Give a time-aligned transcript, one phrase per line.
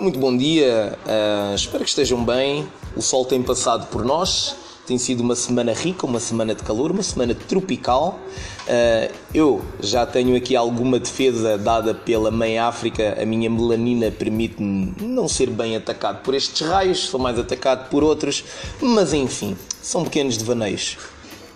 [0.00, 2.68] Muito bom dia, uh, espero que estejam bem.
[2.96, 4.54] O sol tem passado por nós,
[4.86, 8.16] tem sido uma semana rica, uma semana de calor, uma semana tropical.
[8.62, 13.20] Uh, eu já tenho aqui alguma defesa dada pela Mãe África.
[13.20, 18.04] A minha melanina permite-me não ser bem atacado por estes raios, sou mais atacado por
[18.04, 18.44] outros,
[18.80, 20.96] mas enfim, são pequenos devaneios.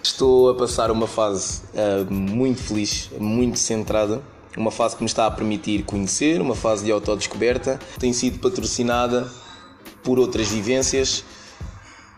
[0.03, 4.21] Estou a passar uma fase uh, muito feliz, muito centrada
[4.57, 7.79] uma fase que me está a permitir conhecer, uma fase de autodescoberta.
[7.99, 9.31] Tem sido patrocinada
[10.03, 11.25] por outras vivências,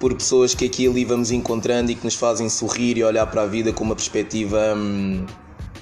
[0.01, 3.27] por pessoas que aqui e ali vamos encontrando e que nos fazem sorrir e olhar
[3.27, 5.24] para a vida com uma perspectiva hum,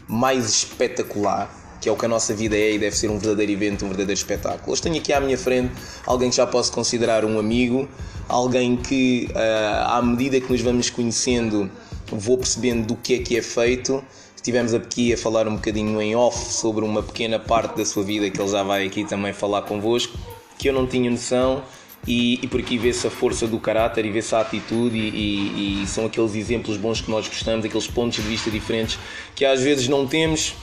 [0.06, 3.52] mais espetacular, que é o que a nossa vida é e deve ser um verdadeiro
[3.52, 4.72] evento, um verdadeiro espetáculo.
[4.72, 5.72] Hoje tenho aqui à minha frente
[6.06, 7.88] alguém que já posso considerar um amigo,
[8.28, 11.70] alguém que, uh, à medida que nos vamos conhecendo,
[12.10, 14.04] vou percebendo do que é que é feito
[14.42, 18.28] Estivemos aqui a falar um bocadinho em off sobre uma pequena parte da sua vida
[18.28, 20.18] que ele já vai aqui também falar convosco,
[20.58, 21.62] que eu não tinha noção
[22.08, 25.82] e, e por aqui vê-se a força do caráter e vê-se a atitude e, e,
[25.84, 28.98] e, são aqueles exemplos bons que nós gostamos, aqueles pontos de vista diferentes
[29.32, 30.56] que às vezes não temos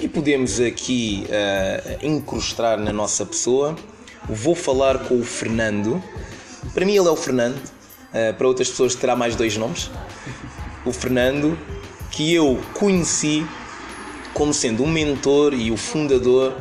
[0.00, 3.76] e podemos aqui uh, incrustar na nossa pessoa.
[4.26, 6.02] Vou falar com o Fernando.
[6.72, 9.90] Para mim ele é o Fernando, uh, para outras pessoas terá mais dois nomes.
[10.86, 11.58] O Fernando
[12.10, 13.46] que eu conheci
[14.32, 16.54] como sendo um mentor e o fundador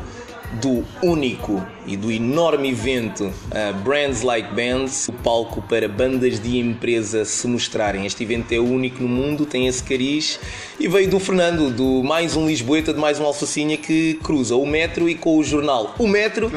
[0.54, 6.58] do único e do enorme evento uh, Brands Like Bands, o palco para bandas de
[6.58, 8.06] empresa se mostrarem.
[8.06, 10.40] Este evento é único no mundo, tem esse cariz
[10.80, 14.66] e veio do Fernando, do mais um Lisboeta, de mais um Alfacinha que cruza o
[14.66, 15.94] metro e com o jornal.
[16.00, 16.52] O metro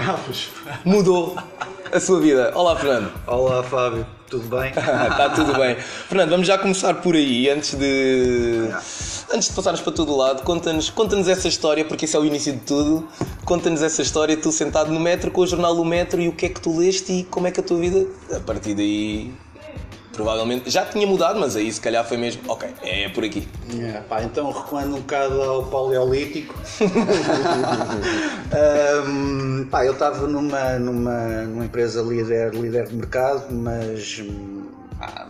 [0.85, 1.37] mudou
[1.93, 2.53] a sua vida.
[2.55, 3.13] Olá, Fernando.
[3.27, 4.18] Olá, Fábio.
[4.29, 4.71] Tudo bem?
[4.71, 5.77] Está tudo bem.
[5.77, 8.69] Fernando, vamos já começar por aí, antes de.
[9.33, 12.25] Antes de passarmos para todo o lado, conta-nos conta essa história, porque isso é o
[12.25, 13.09] início de tudo.
[13.45, 16.47] Conta-nos essa história, tu sentado no metro com o jornal do metro e o que
[16.47, 19.33] é que tu leste e como é que a tua vida, a partir daí,
[20.19, 23.47] provavelmente já tinha mudado, mas aí se calhar foi mesmo, ok, é por aqui.
[23.81, 26.57] É, pá, então recuando um bocado ao paleolítico,
[29.07, 34.21] um, pá, eu estava numa, numa, numa empresa líder, líder de mercado, mas
[35.01, 35.29] ah,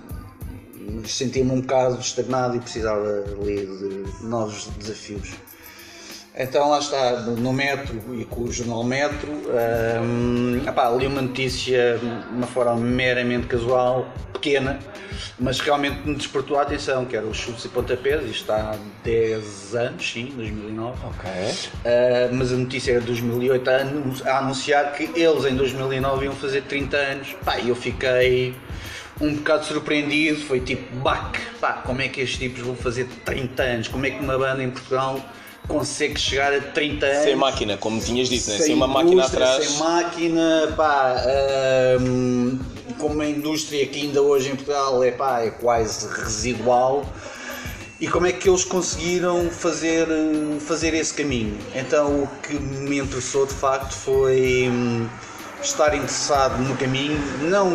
[1.04, 5.34] sentia-me um bocado estagnado e precisava ali de novos desafios.
[6.41, 11.99] Então lá está, no Metro e com o jornal Metro, um, epá, li uma notícia
[11.99, 14.78] de uma forma meramente casual, pequena,
[15.37, 18.77] mas realmente me despertou a atenção, que era os chutes e pontapés, isto está há
[19.03, 20.98] 10 anos, sim, 2009.
[21.06, 21.31] Ok.
[21.31, 26.34] Uh, mas a notícia era de 2008 a, a anunciar que eles em 2009 iam
[26.34, 27.37] fazer 30 anos.
[27.44, 28.54] Pá, eu fiquei
[29.21, 33.60] um bocado surpreendido, foi tipo, bac, pá, como é que estes tipos vão fazer 30
[33.60, 33.88] anos?
[33.88, 35.21] Como é que uma banda em Portugal
[35.69, 37.25] consegue chegar a 30 anos.
[37.25, 38.59] Sem máquina, como tinhas dito, né?
[38.59, 39.65] sem, uma máquina atrás.
[39.65, 41.23] Sem máquina, pá,
[42.01, 42.59] um,
[42.99, 47.05] com uma indústria que ainda hoje em Portugal é, pá, é quase residual.
[48.01, 50.07] E como é que eles conseguiram fazer,
[50.61, 51.59] fazer esse caminho?
[51.75, 55.09] Então o que me interessou de facto foi hum,
[55.61, 57.71] estar interessado no caminho, não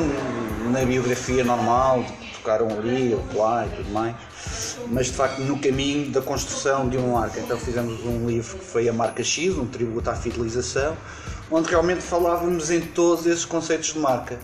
[0.71, 2.05] na biografia normal,
[2.43, 4.15] tocaram ali lá e tudo mais,
[4.89, 7.39] mas de facto no caminho da construção de uma marca.
[7.39, 10.97] Então fizemos um livro que foi a Marca X, um tributo à fidelização,
[11.49, 14.37] onde realmente falávamos em todos esses conceitos de marca.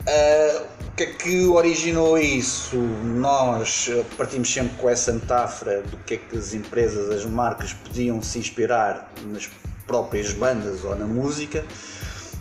[0.00, 2.76] Uh, o que é que originou isso?
[2.76, 8.20] Nós partimos sempre com essa metáfora do que é que as empresas, as marcas podiam
[8.22, 9.48] se inspirar nas
[9.86, 11.64] próprias bandas ou na música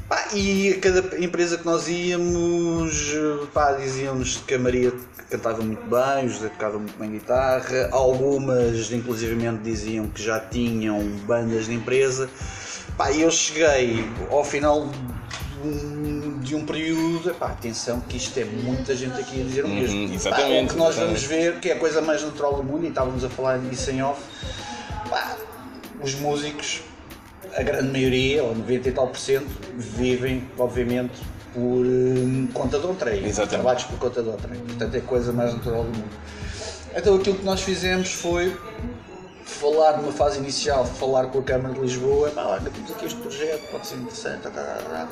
[0.10, 3.14] Pá, e a cada empresa que nós íamos,
[3.54, 4.92] pá, diziam-nos que a Maria
[5.30, 11.00] cantava muito bem, o José tocava muito bem guitarra, algumas inclusivamente diziam que já tinham
[11.28, 12.28] bandas de empresa.
[12.98, 14.90] Pá, eu cheguei ao final
[16.42, 19.96] de um período, pá, atenção que isto é muita gente aqui a dizer o mesmo.
[19.96, 20.66] Uhum, exatamente.
[20.66, 22.90] Pá, o que nós vamos ver, que é a coisa mais natural do mundo, e
[22.90, 24.20] estávamos a falar disso em off,
[25.08, 25.38] pá,
[26.02, 26.82] os músicos
[27.56, 31.14] a grande maioria, ou 90 e tal por cento, vivem, obviamente,
[31.54, 33.26] por um, conta de outrem.
[33.26, 33.50] Exatamente.
[33.50, 34.60] Trabalhos por conta de outrem.
[34.60, 36.20] Portanto, é a coisa mais natural do mundo.
[36.96, 38.56] Então, aquilo que nós fizemos foi
[39.46, 43.20] falar numa fase inicial, falar com a Câmara de Lisboa, pá, olha, temos aqui este
[43.20, 45.08] projeto, pode ser interessante, tá, tá, tá,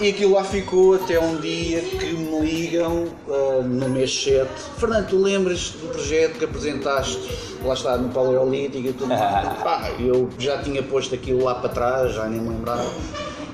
[0.00, 4.48] e aquilo lá ficou até um dia que me ligam uh, no mês 7.
[4.78, 9.08] Fernando, tu lembras do projeto que apresentaste lá está no Paleolítico e tudo?
[9.62, 12.90] Pá, eu já tinha posto aquilo lá para trás, já nem me lembrava.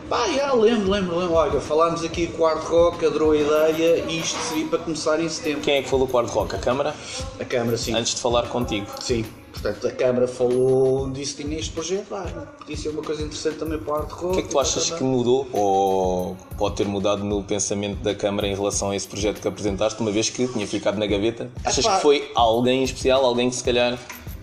[0.08, 1.34] Pá, já, lembro, lembro, lembro.
[1.34, 5.20] Olha, falámos aqui com o Hard Rock, adorou a ideia e isto seria para começar
[5.20, 5.62] em setembro.
[5.62, 6.54] Quem é que falou com o Hard Rock?
[6.54, 6.94] A Câmara?
[7.40, 7.94] A Câmara, sim.
[7.94, 8.86] Antes de falar contigo.
[9.00, 9.24] Sim.
[9.52, 13.58] Portanto, a Câmara falou, disse que tinha este projeto, ah, podia ser uma coisa interessante
[13.58, 14.24] também para o Rock.
[14.24, 18.14] O que é que tu achas que mudou ou pode ter mudado no pensamento da
[18.14, 21.50] Câmara em relação a esse projeto que apresentaste, uma vez que tinha ficado na gaveta?
[21.64, 21.96] Achas Epá.
[21.96, 23.98] que foi alguém especial, alguém que se calhar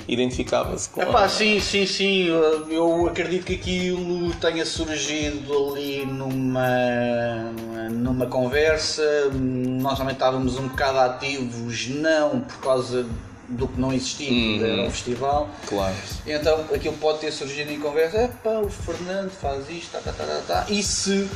[0.07, 1.01] identificava-se com.
[1.01, 2.27] Epá, sim, sim, sim.
[2.69, 7.51] Eu acredito que aquilo tenha surgido ali numa,
[7.91, 9.03] numa conversa.
[9.33, 13.05] Nós também estávamos um bocado ativos, não por causa
[13.49, 15.49] do que não existia, que era um festival.
[15.67, 15.95] Claro.
[16.25, 18.23] Então aquilo pode ter surgido em conversa.
[18.23, 20.65] Epá, o Fernando faz isto, tá, tá, tá, tá, tá.
[20.69, 21.27] E se.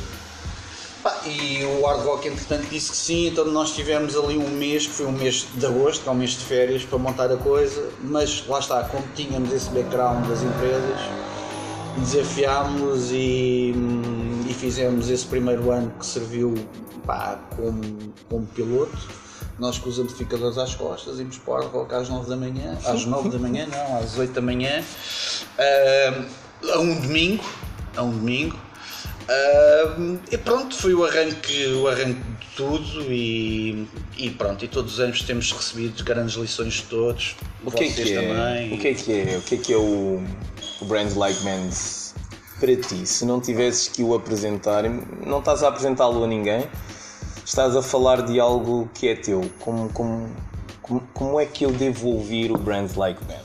[1.02, 4.86] Pá, e o Hard Rock entretanto disse que sim, então nós tivemos ali um mês,
[4.86, 7.36] que foi um mês de agosto, que é um mês de férias, para montar a
[7.36, 10.98] coisa, mas lá está, como tínhamos esse background das empresas,
[11.98, 13.74] desafiámos e,
[14.48, 16.54] e fizemos esse primeiro ano que serviu
[17.04, 19.23] pá, como, como piloto.
[19.58, 23.04] Nós com os amplificadores às costas, íamos para o Rock às 9 da manhã, às
[23.06, 24.82] 9 da manhã, não, às 8 da manhã,
[25.58, 26.24] ah,
[26.74, 27.44] a um domingo,
[27.96, 28.58] a um domingo,
[29.28, 29.96] ah,
[30.30, 35.00] e pronto, foi o arranque, o arranque de tudo e, e pronto, e todos os
[35.00, 38.20] anos temos recebido grandes lições de todos, O que é que é?
[38.20, 38.74] também.
[38.74, 39.36] O que é que é?
[39.38, 40.22] O que é que é o,
[40.80, 42.14] o Brands Like Men's
[42.60, 43.06] para ti?
[43.06, 44.84] Se não tivesses que o apresentar,
[45.24, 46.68] não estás a apresentá-lo a ninguém,
[47.44, 49.50] estás a falar de algo que é teu.
[49.60, 50.34] Como, como,
[50.82, 53.44] como, como é que eu devo ouvir o Brands Like Men's?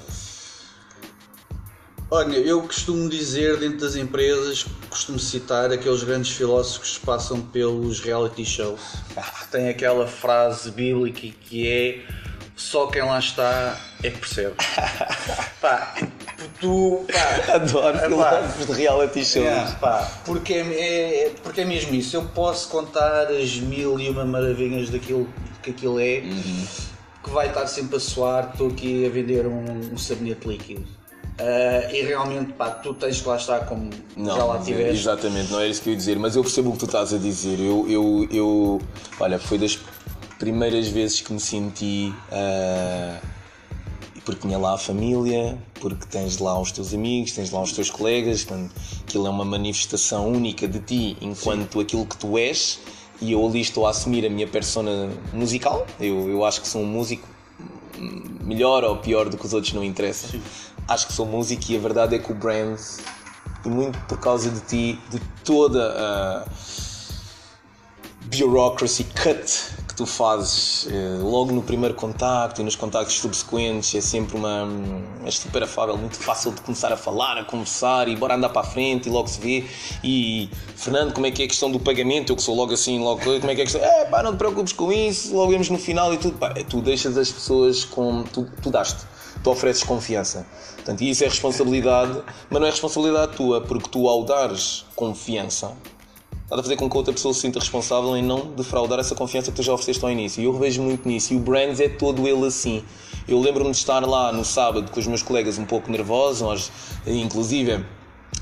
[2.12, 8.00] Olha, eu costumo dizer dentro das empresas, costumo citar aqueles grandes filósofos que passam pelos
[8.00, 8.82] reality shows.
[9.52, 12.29] Tem aquela frase bíblica que é
[12.60, 14.54] só quem lá está é que percebe.
[15.62, 15.96] pá,
[16.60, 19.46] tu, pá, Adoro filósofos de reality shows.
[19.48, 22.16] é, pá, porque, é, é- porque é mesmo isso.
[22.18, 25.28] Eu posso contar as mil e uma maravilhas daquilo
[25.64, 26.22] que aquilo é,
[27.24, 30.86] que vai estar sempre a soar, estou aqui a vender um, um sabonete líquido.
[31.42, 35.00] Ah, e realmente, pá, tu tens que lá estar como já lá é- tiveste.
[35.00, 37.14] Exatamente, não era isso que eu ia dizer, mas eu percebo o que tu estás
[37.14, 37.58] a dizer.
[37.62, 38.82] Eu, eu, eu
[39.22, 39.78] olha, foi das
[40.40, 42.14] primeiras vezes que me senti.
[42.32, 43.20] ah,
[44.30, 47.90] porque tinha lá a família, porque tens lá os teus amigos, tens lá os teus
[47.90, 48.72] colegas, portanto,
[49.02, 52.80] aquilo é uma manifestação única de ti enquanto aquilo que tu és,
[53.20, 55.88] e eu ali estou a assumir a minha persona musical.
[56.00, 57.28] Eu, eu acho que sou um músico
[58.44, 60.40] melhor ou pior do que os outros não interessa.
[60.88, 62.80] Acho que sou músico e a verdade é que o brand,
[63.66, 66.46] e muito por causa de ti, de toda a
[68.30, 74.38] bureaucracy cut tu fazes eh, logo no primeiro contacto e nos contactos subsequentes, é sempre
[74.38, 74.66] uma.
[75.26, 78.62] é super afável, muito fácil de começar a falar, a conversar e bora andar para
[78.62, 79.66] a frente e logo se vê.
[80.02, 82.32] E Fernando, como é que é a questão do pagamento?
[82.32, 83.84] Eu que sou logo assim, logo como é que é a questão?
[83.84, 86.38] É pá, não te preocupes com isso, logo vemos no final e tudo.
[86.38, 88.24] Pá, tu deixas as pessoas com.
[88.24, 89.06] Tu, tu daste
[89.44, 90.46] tu ofereces confiança.
[90.76, 95.74] Portanto, isso é responsabilidade, mas não é responsabilidade tua, porque tu ao dares confiança,
[96.50, 99.52] estás a fazer com que outra pessoa se sinta responsável em não defraudar essa confiança
[99.52, 100.42] que tu já ofereceste ao início.
[100.42, 101.32] E eu revejo muito nisso.
[101.32, 102.84] E o Brands é todo ele assim.
[103.28, 106.72] Eu lembro-me de estar lá no sábado com os meus colegas um pouco nervosos, nós,
[107.06, 107.86] inclusive,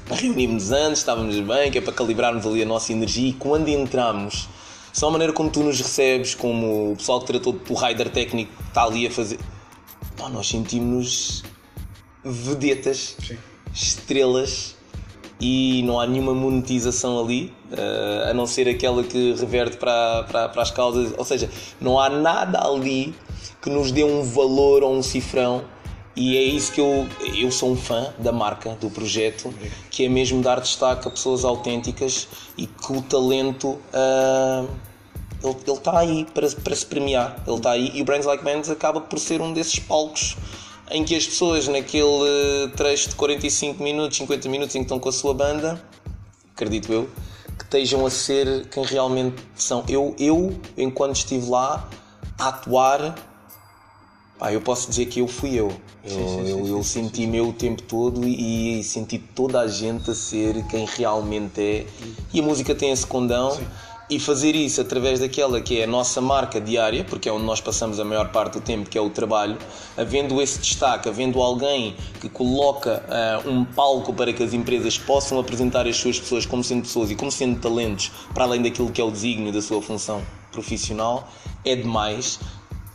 [0.10, 3.28] reunimos-nos antes, estávamos bem, que é para calibrarmos ali a nossa energia.
[3.28, 4.48] E quando entramos,
[4.94, 8.54] só a maneira como tu nos recebes, como o pessoal que tratou o rider técnico
[8.70, 9.40] está ali a fazer.
[10.16, 11.44] Pá, nós sentimos-nos
[12.24, 13.18] vedetas,
[13.74, 14.78] estrelas
[15.42, 20.50] e não há nenhuma monetização ali, eh, a não ser aquela que reverte para, para,
[20.50, 21.14] para as causas.
[21.18, 23.14] Ou seja, não há nada ali
[23.62, 25.64] que nos dê um valor ou um cifrão.
[26.16, 29.54] E é isso que eu, eu sou um fã da marca, do projeto,
[29.92, 34.66] que é mesmo dar destaque a pessoas autênticas e que o talento ah,
[35.44, 37.44] ele está aí para, para se premiar.
[37.46, 40.36] Ele está aí e o Brands Like Bands acaba por ser um desses palcos
[40.90, 45.10] em que as pessoas naquele trecho de 45 minutos, 50 minutos em que estão com
[45.10, 45.82] a sua banda,
[46.54, 47.10] acredito eu,
[47.68, 49.84] estejam a ser quem realmente são.
[49.88, 51.88] Eu, eu enquanto estive lá
[52.40, 53.16] a atuar,
[54.40, 55.72] pá, eu posso dizer que eu fui eu.
[56.04, 60.16] Eu, eu, eu senti-me eu o tempo todo e, e senti toda a gente a
[60.16, 61.86] ser quem realmente é.
[62.34, 63.60] E a música tem esse condão.
[64.10, 67.60] E fazer isso através daquela que é a nossa marca diária, porque é onde nós
[67.60, 69.58] passamos a maior parte do tempo, que é o trabalho,
[69.98, 75.38] havendo esse destaque, havendo alguém que coloca ah, um palco para que as empresas possam
[75.38, 79.02] apresentar as suas pessoas como sendo pessoas e como sendo talentos, para além daquilo que
[79.02, 80.22] é o desígnio da sua função
[80.54, 81.30] profissional,
[81.66, 82.40] é demais.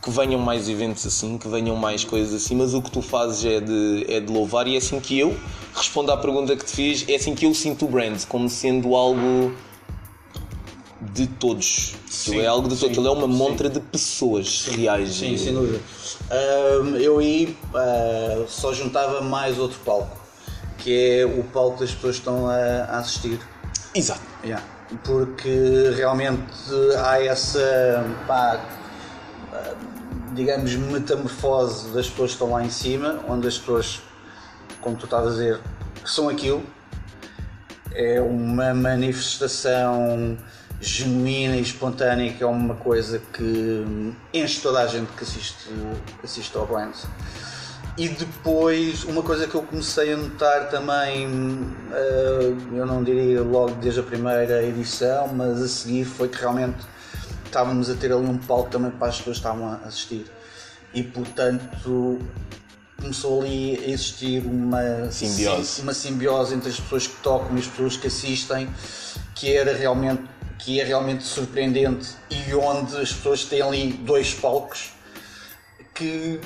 [0.01, 3.45] que venham mais eventos assim, que venham mais coisas assim, mas o que tu fazes
[3.45, 5.37] é de, é de louvar e é assim que eu
[5.75, 8.95] respondo à pergunta que te fiz, é assim que eu sinto o brand, como sendo
[8.95, 9.53] algo
[11.11, 11.95] de todos.
[12.09, 13.73] Sim, é algo de todos, ele é uma montra sim.
[13.73, 15.15] de pessoas reais.
[15.15, 15.79] Sim, sem dúvida.
[16.29, 20.17] Uh, eu aí uh, só juntava mais outro palco,
[20.77, 23.39] que é o palco das pessoas que estão a, a assistir.
[23.93, 24.21] Exato.
[24.43, 24.63] Yeah.
[25.03, 26.43] Porque realmente
[27.03, 28.59] há essa, pá,
[30.33, 34.01] digamos, metamorfose das pessoas que estão lá em cima, onde as pessoas,
[34.81, 35.59] como tu estavas a dizer,
[36.05, 36.63] são aquilo.
[37.93, 40.37] É uma manifestação
[40.83, 43.85] genuína e espontânea, que é uma coisa que
[44.33, 45.69] enche toda a gente que assiste,
[46.23, 47.05] assiste ao Brands.
[47.97, 51.27] E depois, uma coisa que eu comecei a notar também,
[51.91, 56.77] eh, eu não diria logo desde a primeira edição, mas a seguir foi que realmente
[57.45, 60.25] estávamos a ter ali um palco também para as pessoas que estavam a assistir.
[60.93, 62.19] E portanto
[62.99, 65.81] começou ali a existir uma simbiose.
[65.81, 68.67] uma simbiose entre as pessoas que tocam e as pessoas que assistem,
[69.35, 70.23] que era realmente
[70.63, 74.91] que é realmente surpreendente e onde as pessoas têm ali dois palcos
[75.93, 76.39] que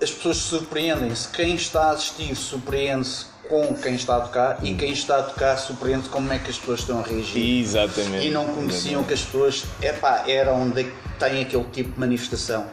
[0.00, 1.28] as pessoas surpreendem-se.
[1.28, 5.56] Quem está a assistir surpreende-se com quem está a tocar e quem está a tocar
[5.56, 7.62] surpreende como é que as pessoas estão a reagir.
[7.62, 8.26] Exatamente.
[8.26, 10.84] E não conheciam que as pessoas epá, eram de,
[11.18, 12.66] têm aquele tipo de manifestação.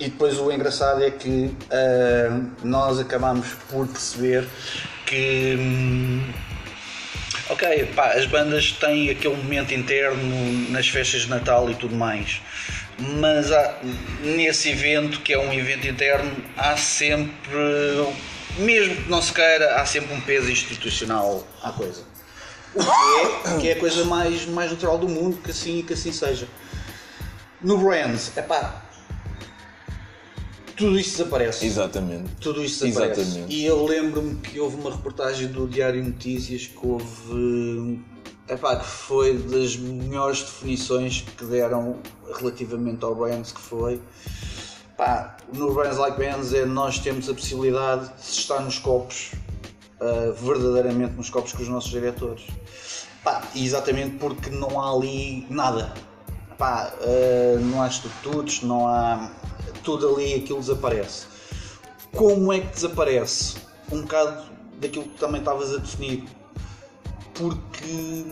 [0.00, 4.48] E depois o engraçado é que uh, nós acabamos por perceber
[5.06, 5.56] que.
[5.58, 6.32] Hum,
[7.50, 12.40] ok, pá, as bandas têm aquele momento interno nas festas de Natal e tudo mais,
[12.98, 13.78] mas há,
[14.22, 17.56] nesse evento, que é um evento interno, há sempre
[18.58, 22.02] mesmo que não se queira, há sempre um peso institucional à coisa.
[22.74, 25.94] O que é, que é a coisa mais, mais natural do mundo, que assim, que
[25.94, 26.46] assim seja.
[27.62, 28.82] No Brands, é pá,
[30.78, 31.66] tudo isto desaparece.
[31.66, 32.30] Exatamente.
[32.40, 33.20] Tudo isto desaparece.
[33.20, 33.54] Exatamente.
[33.54, 38.00] E eu lembro-me que houve uma reportagem do Diário Notícias que houve.
[38.48, 41.98] Epá, que foi das melhores definições que deram
[42.38, 44.00] relativamente ao Brands, que foi
[44.98, 49.30] Pá, no Brands Like Bands é nós temos a possibilidade de estar nos copos,
[50.00, 52.42] uh, verdadeiramente nos copos com os nossos diretores.
[53.22, 55.94] Pá, exatamente porque não há ali nada.
[56.58, 59.30] Pá, uh, não há estatutos, não há.
[59.82, 61.26] Tudo ali aquilo desaparece.
[62.14, 63.56] Como é que desaparece?
[63.90, 64.44] Um bocado
[64.80, 66.24] daquilo que também estavas a definir.
[67.34, 68.24] Porque.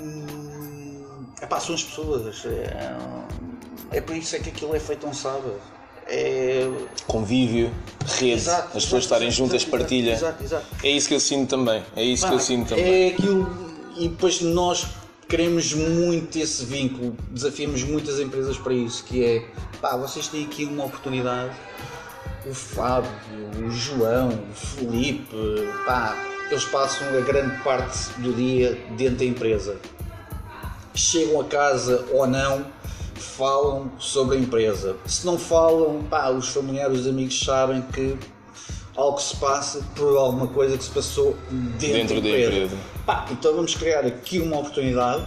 [1.43, 2.45] Epá, são as pessoas.
[2.45, 2.97] É,
[3.93, 5.61] é por isso é que aquilo é feito um sábado
[6.09, 6.71] é...
[7.07, 7.73] Convívio,
[8.07, 10.12] rede, exato, as pessoas estarem exato, juntas, exato, partilha.
[10.12, 10.66] Exato, exato.
[10.83, 11.83] É isso que eu sinto também.
[11.97, 12.85] É isso Pá, que eu sinto também.
[12.85, 14.87] É aquilo, e depois nós
[15.28, 19.49] queremos muito esse vínculo, desafiamos muitas empresas para isso, que é
[19.80, 21.54] pá, vocês têm aqui uma oportunidade,
[22.47, 23.11] o Fábio,
[23.64, 25.37] o João, o Felipe,
[25.85, 26.16] pá,
[26.50, 29.76] eles passam a grande parte do dia dentro da empresa.
[30.95, 32.64] Chegam a casa ou não,
[33.16, 34.97] falam sobre a empresa.
[35.06, 38.16] Se não falam, pá, os familiares, os amigos sabem que
[38.97, 42.64] algo se passa por alguma coisa que se passou dentro, dentro da empresa.
[42.64, 42.96] empresa.
[43.07, 45.25] Pá, então vamos criar aqui uma oportunidade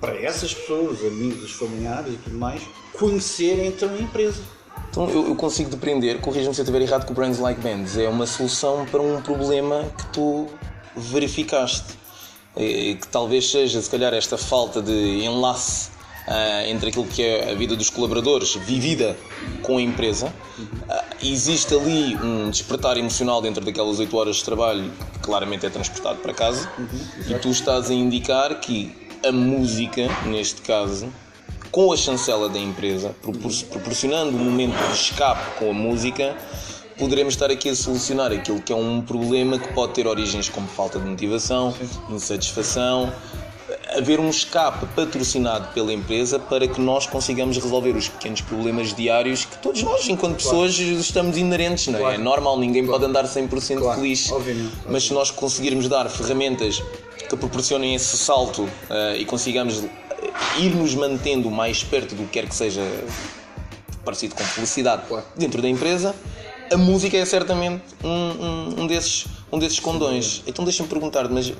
[0.00, 2.60] para essas pessoas, os amigos, os familiares e tudo mais,
[2.98, 4.42] conhecerem então a empresa.
[4.90, 7.96] Então eu, eu consigo depreender, corrija-me se eu estiver errado, que o Brands Like Bands
[7.96, 10.48] é uma solução para um problema que tu
[10.96, 12.00] verificaste.
[12.56, 14.92] E, que talvez seja, se calhar, esta falta de
[15.24, 15.90] enlace
[16.66, 19.16] entre aquilo que é a vida dos colaboradores vivida
[19.62, 20.32] com a empresa.
[20.58, 25.70] Uh, existe ali um despertar emocional dentro daquelas 8 horas de trabalho que claramente é
[25.70, 26.70] transportado para casa
[27.28, 28.94] e tu estás a indicar que
[29.26, 31.08] a música, neste caso,
[31.70, 33.14] com a chancela da empresa,
[33.70, 36.36] proporcionando um momento de escape com a música,
[36.98, 40.66] poderemos estar aqui a solucionar aquilo que é um problema que pode ter origens como
[40.66, 41.74] falta de motivação,
[42.10, 43.12] insatisfação,
[44.00, 49.44] haver um escape patrocinado pela empresa para que nós consigamos resolver os pequenos problemas diários
[49.44, 52.02] que todos nós, enquanto pessoas, estamos inerentes, não é?
[52.02, 52.14] Claro.
[52.14, 53.00] É normal, ninguém claro.
[53.00, 54.00] pode andar 100% claro.
[54.00, 54.30] feliz.
[54.32, 54.72] Obviamente.
[54.88, 56.82] Mas se nós conseguirmos dar ferramentas
[57.28, 59.84] que proporcionem esse salto uh, e consigamos
[60.58, 62.82] ir nos mantendo mais perto do que quer que seja
[64.04, 65.02] parecido com felicidade
[65.36, 66.14] dentro da empresa,
[66.72, 70.42] a música é certamente um, um, um desses, um desses condões.
[70.46, 71.52] Então deixa-me perguntar mas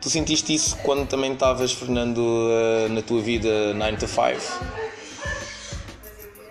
[0.00, 4.78] Tu sentiste isso quando também estavas, Fernando, uh, na tua vida 9 to 5?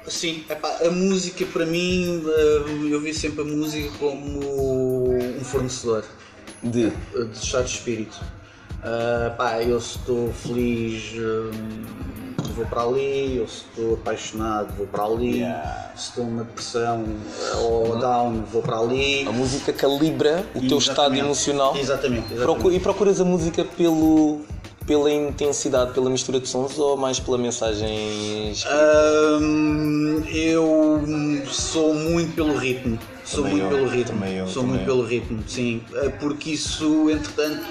[0.08, 6.04] Sim, epá, a música para mim, uh, eu vi sempre a música como um fornecedor
[6.62, 8.20] de, de estado de espírito.
[8.80, 11.14] Uh, pá, eu estou feliz
[12.54, 15.92] vou para ali, ou se estou apaixonado, vou para ali, Yeah.
[15.96, 17.06] se estou numa depressão
[17.54, 19.28] eh, ou down, vou para ali.
[19.28, 21.20] A música calibra o teu estado Exatamente.
[21.26, 22.76] emocional Exatamente, exatamente.
[22.76, 24.42] E procuras a música pelo,
[24.86, 28.54] pela intensidade, pela mistura de sons ou mais pela mensagem?
[29.42, 31.02] Hum, eu
[31.52, 32.98] sou muito pelo ritmo.
[33.26, 34.26] Sou Também muito eu, pelo ritmo.
[34.26, 34.86] eu, sou muito eu.
[34.86, 35.82] pelo ritmo, sim.
[35.96, 37.62] Eh, Porque isso, entretanto,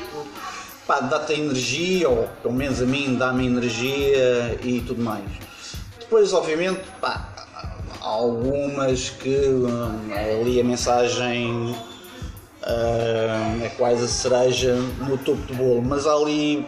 [0.86, 5.24] pá, dá-te energia, ou pelo menos a mim dá-me energia e tudo mais.
[5.98, 7.28] Depois, obviamente, pá,
[8.00, 11.74] há algumas que hum, ali a mensagem hum,
[13.62, 16.66] é quase a cereja no topo do bolo, mas ali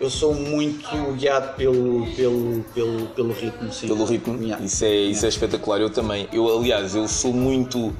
[0.00, 3.88] eu sou muito guiado pelo, pelo, pelo, pelo ritmo, sim.
[3.88, 4.42] pelo ritmo.
[4.42, 4.64] Yeah.
[4.64, 5.80] Isso, é, isso é espetacular.
[5.80, 6.28] Eu também.
[6.32, 7.94] Eu, aliás, eu sou muito.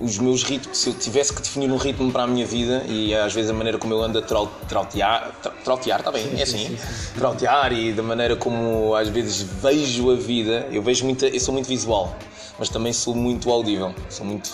[0.00, 3.12] Os meus ritmos, se eu tivesse que definir um ritmo para a minha vida e
[3.14, 6.42] às vezes a maneira como eu ando a trau- trautear, tra- trautear, está bem, é
[6.44, 6.78] assim,
[7.16, 11.52] trautear e da maneira como às vezes vejo a vida, eu vejo muita, eu sou
[11.52, 12.16] muito visual,
[12.60, 14.48] mas também sou muito audível, sou muito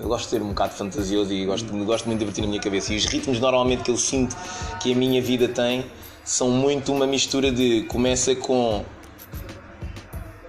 [0.00, 2.60] eu gosto de ser um bocado fantasioso e gosto, gosto muito de divertir na minha
[2.60, 2.92] cabeça.
[2.92, 4.36] E os ritmos normalmente que eu sinto
[4.80, 5.84] que a minha vida tem
[6.24, 8.84] são muito uma mistura de começa com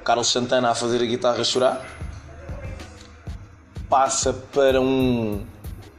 [0.03, 1.92] Carlos Santana a fazer a guitarra chorar,
[3.93, 5.43] passa para um.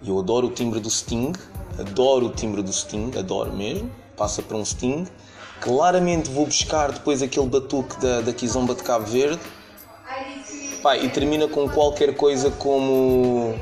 [0.04, 1.32] Eu adoro o timbre do Sting,
[1.78, 3.88] adoro o timbre do Sting, adoro mesmo.
[4.16, 5.06] Passa para um Sting.
[5.60, 9.38] Claramente vou buscar depois aquele batuque da, da Kizomba de Cabo Verde.
[10.82, 13.54] Pá, e termina com qualquer coisa como.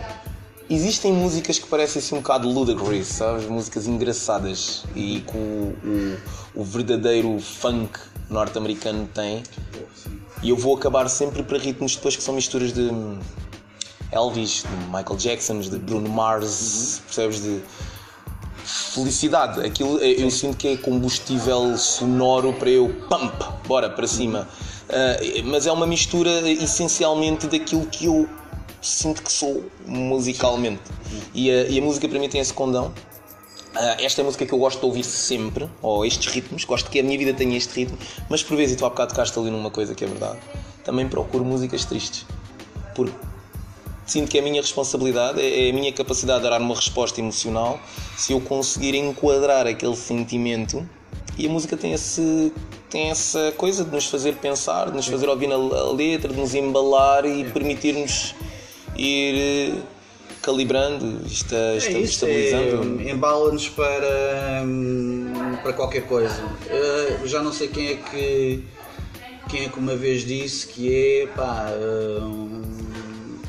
[0.70, 3.46] Existem músicas que parecem assim um bocado ludicrous, sabes?
[3.46, 5.76] Músicas engraçadas e que o,
[6.56, 9.42] o, o verdadeiro funk norte-americano tem.
[10.42, 12.90] E eu vou acabar sempre para ritmos depois que são misturas de
[14.12, 17.42] Elvis, de Michael Jackson, de Bruno Mars, percebes?
[17.42, 17.60] De
[18.64, 19.64] felicidade.
[19.64, 24.48] Aquilo eu sinto que é combustível sonoro para eu pump, bora para cima.
[24.88, 28.28] Ah, mas é uma mistura essencialmente daquilo que eu
[28.80, 30.82] sinto que sou musicalmente.
[31.34, 32.92] E a, e a música para mim tem esse condão.
[33.74, 36.90] Ah, esta é a música que eu gosto de ouvir sempre, ou estes ritmos, gosto
[36.90, 37.96] que a minha vida tenha este ritmo,
[38.28, 40.38] mas por vezes, e tu há bocado tocaste ali numa coisa que é verdade,
[40.84, 42.26] também procuro músicas tristes,
[42.94, 43.14] porque
[44.06, 47.20] sinto que é a minha responsabilidade, é é a minha capacidade de dar uma resposta
[47.20, 47.80] emocional,
[48.16, 50.88] se eu conseguir enquadrar aquele sentimento,
[51.38, 52.52] e a música tem, esse,
[52.90, 55.56] tem essa coisa de nos fazer pensar, de nos fazer ouvir a,
[55.92, 58.34] letra, de nos embalar e permitir-nos
[58.96, 59.82] ir eh,
[60.42, 63.00] calibrando, esta, É esta, isso, estabilizando.
[63.00, 66.42] é, embala-nos para, hum, para qualquer coisa.
[66.68, 68.62] Eh, Eu já não sei quem é que
[69.48, 71.68] quem é que uma vez disse que é pá,
[72.20, 72.62] hum,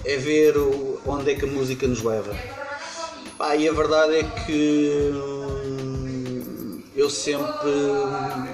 [0.06, 2.36] é ver o- onde é que a música nos leva.
[3.38, 8.46] Pá, e a verdade é que hum, eu sempre hum,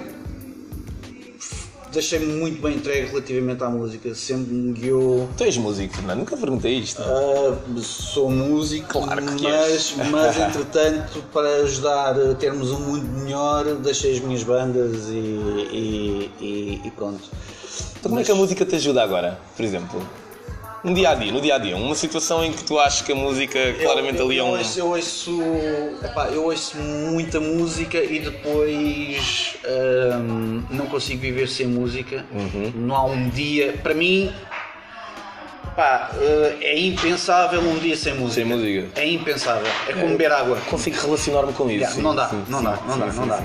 [1.92, 5.28] deixei-me muito bem entregue relativamente à música, sempre me guiou.
[5.36, 7.02] Tu és músico, Fernando, nunca perguntei isto.
[7.02, 13.64] Ah, sou músico, Claro que mas, mas entretanto, para ajudar a termos um mundo melhor,
[13.76, 17.22] deixei as minhas bandas e, e, e- e pronto.
[17.98, 20.00] Então como é que a música te ajuda agora, por exemplo?
[20.82, 23.12] No dia a dia, no dia a dia, uma situação em que tu achas que
[23.12, 24.50] a música claramente eu, ali é eu, um.
[24.58, 25.42] ouço, eu, ouço,
[26.02, 29.56] epá, eu ouço muita música e depois
[30.22, 32.24] hum, não consigo viver sem música.
[32.32, 32.72] Uhum.
[32.74, 33.74] Não há um dia.
[33.82, 34.32] Para mim,
[35.68, 38.34] epá, eh, é impensável um dia sem música.
[38.36, 38.88] Sem música.
[38.98, 39.70] É impensável.
[39.86, 40.56] É como beber água.
[40.70, 41.80] Consigo relacionar-me com isso.
[41.80, 43.42] Yeah, sim, não dá, sim, não sim, dá, não dá, não dá.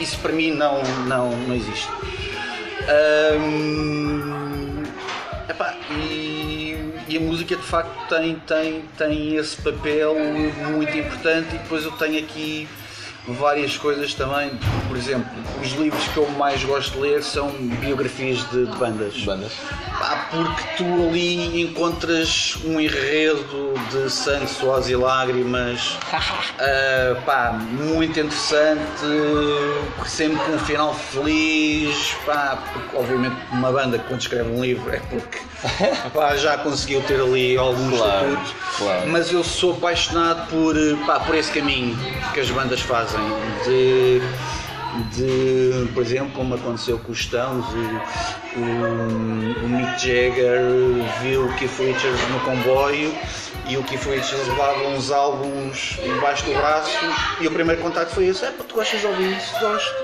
[0.00, 1.88] isso para mim não, não, não existe.
[3.40, 4.17] Um,
[7.08, 10.14] e, a música de facto tem, tem, tem esse papel
[10.70, 12.68] muito importante e depois eu tenho aqui
[13.34, 14.50] várias coisas também.
[14.86, 15.28] Por exemplo,
[15.62, 19.16] os livros que eu mais gosto de ler são biografias de, de bandas.
[19.24, 19.52] Bandas.
[19.98, 28.18] Pá, porque tu ali encontras um enredo de sangue, suores e lágrimas ah, pá, muito
[28.18, 28.80] interessante,
[30.06, 34.94] sempre com um final feliz, pá, porque obviamente uma banda que quando escreve um livro
[34.94, 35.38] é porque
[36.14, 38.38] pá, já conseguiu ter ali alguns Claro,
[38.76, 39.08] claro.
[39.08, 40.74] mas eu sou apaixonado por,
[41.06, 41.96] pá, por esse caminho
[42.32, 43.17] que as bandas fazem,
[43.64, 44.20] de
[45.12, 50.62] de, por exemplo, como aconteceu com os Stones, o, o, o Mick Jagger
[51.20, 53.14] viu o Keith Richards no comboio
[53.68, 56.98] e o Keith Richards levava uns álbuns embaixo do braço
[57.40, 59.52] e o primeiro contacto foi esse, é tu gostas de ouvir isso?
[59.60, 59.94] Gosto.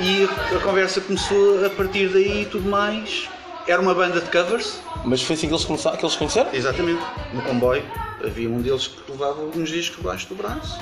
[0.00, 3.28] E a conversa começou a partir daí e tudo mais.
[3.66, 6.48] Era uma banda de covers, Mas foi assim que eles começaram, que eles conheceram?
[6.52, 7.84] exatamente, no comboio.
[8.24, 10.78] Havia um deles que levava uns discos debaixo do braço.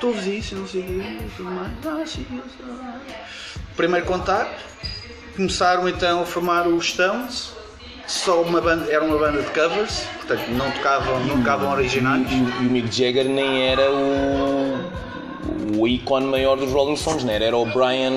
[0.00, 1.70] Tu ouves isso, e não sei o e tudo mais.
[1.86, 2.26] Ah, sim.
[3.76, 4.62] Primeiro contacto,
[5.36, 7.52] começaram então a formar os Stones.
[8.06, 12.26] Só uma banda, era uma banda de covers, portanto não tocavam, não tocavam originais.
[12.30, 14.90] E, o- e o Mick Jagger nem era o,
[15.76, 17.56] o ícone maior dos Rolling Stones, não era?
[17.56, 18.10] O Brian.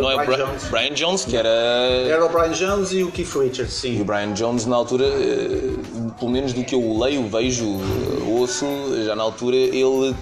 [0.00, 0.64] não é Brian Bra- Jones.
[0.68, 1.48] Brian Jones, que era.
[1.48, 4.00] Era o Brian Jones e o Keith Richards, E sim.
[4.00, 5.70] o Brian Jones, na altura, eh,
[6.18, 8.66] pelo menos do que eu leio, vejo, eh, ouço,
[9.04, 10.14] já na altura ele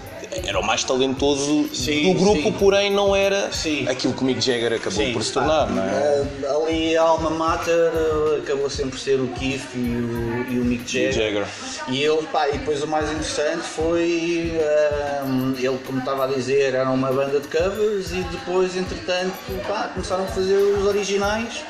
[0.45, 2.51] era o mais talentoso Sim, do grupo, sim.
[2.53, 3.87] porém não era Sim.
[3.87, 5.87] aquilo que o Mick Jagger acabou Sim, por se tornar, não é?
[5.87, 10.59] eh, Ali a alma mater eh, acabou sempre por ser o Keith e o, e
[10.59, 11.13] o Mick Jagger.
[11.13, 11.47] Jagger.
[11.89, 16.73] E ele, pá, e depois o mais interessante foi, ehm, ele como estava a dizer,
[16.73, 19.33] era uma banda de covers e depois, entretanto,
[19.67, 21.61] pá, começaram a fazer os originais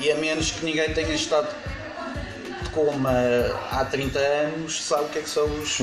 [0.00, 1.48] e a menos que ninguém tenha estado
[2.62, 3.10] de coma
[3.70, 5.82] há 30 anos, sabe o que é que são os...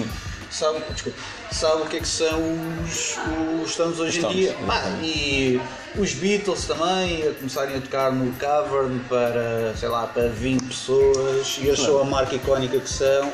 [0.49, 1.19] Sabe, desculpa,
[1.51, 2.41] sabe o que é que são
[2.83, 3.17] os,
[3.63, 4.55] os Stones hoje em Stones, dia?
[4.65, 5.61] Pá, e
[5.97, 11.57] os Beatles também a começarem a tocar no Cavern para, sei lá, para 20 pessoas
[11.59, 13.31] e eles são a marca icónica que são.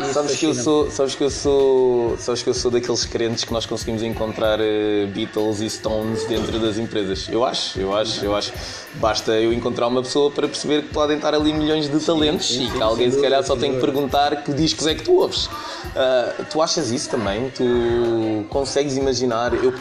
[0.00, 3.44] Isso Sabes que eu sou, sabes que eu sou, sabes que eu sou daqueles crentes
[3.44, 7.28] que nós conseguimos encontrar eh, Beatles e Stones dentro das empresas.
[7.28, 8.52] Eu acho, eu acho, eu acho.
[8.94, 12.66] Basta eu encontrar uma pessoa para perceber que podem estar ali milhões de talentos sim,
[12.66, 15.14] e sim, que alguém se calhar só tem que perguntar que discos é que tu
[15.14, 15.50] ouves.
[15.96, 17.50] Ah, tu achas isso também?
[17.50, 19.52] Tu consegues imaginar?
[19.52, 19.74] Eu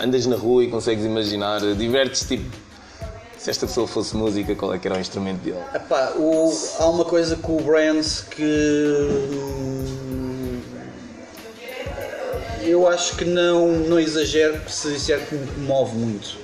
[0.00, 2.44] andas na rua e consegues imaginar, divertes tipo
[3.38, 5.58] se esta pessoa fosse música, qual é que era o instrumento dele?
[5.74, 10.60] Epá, o- há uma coisa com o Brands que hum,
[12.62, 16.38] eu acho que não, não exagero se disser que me comove muito.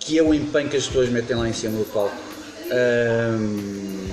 [0.00, 2.16] Que é o empenho que as pessoas metem lá em cima do palco.
[2.72, 4.08] Hum,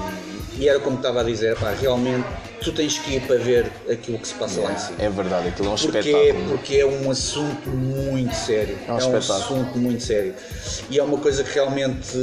[0.57, 2.25] e era como estava a dizer, pá, realmente
[2.61, 4.97] tu tens que ir para ver aquilo que se passa lá em cima.
[4.99, 6.49] É verdade, aquilo é um Porque, espetáculo.
[6.49, 8.77] porque é um assunto muito sério.
[8.85, 9.33] É um um espetáculo.
[9.61, 10.33] assunto muito sério.
[10.89, 12.17] E é uma coisa que realmente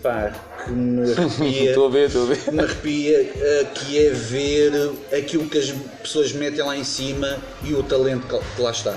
[0.00, 0.32] pá,
[0.64, 1.70] que me arrepia.
[1.70, 2.36] Estou a ver, estou a ver.
[2.38, 4.72] que me arrepia, eh, que é ver
[5.18, 8.96] aquilo que as pessoas metem lá em cima e o talento que- que lá está.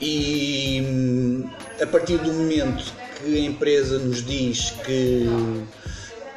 [0.00, 1.44] E hum,
[1.80, 2.92] a partir do momento
[3.26, 5.26] que a empresa nos diz que,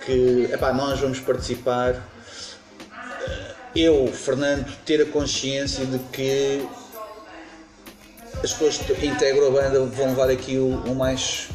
[0.06, 1.94] que epá, nós vamos participar,
[2.92, 6.66] eh, eu, Fernando, ter a consciência de que
[8.44, 11.50] as pessoas que integram a banda vão levar aquilo o mais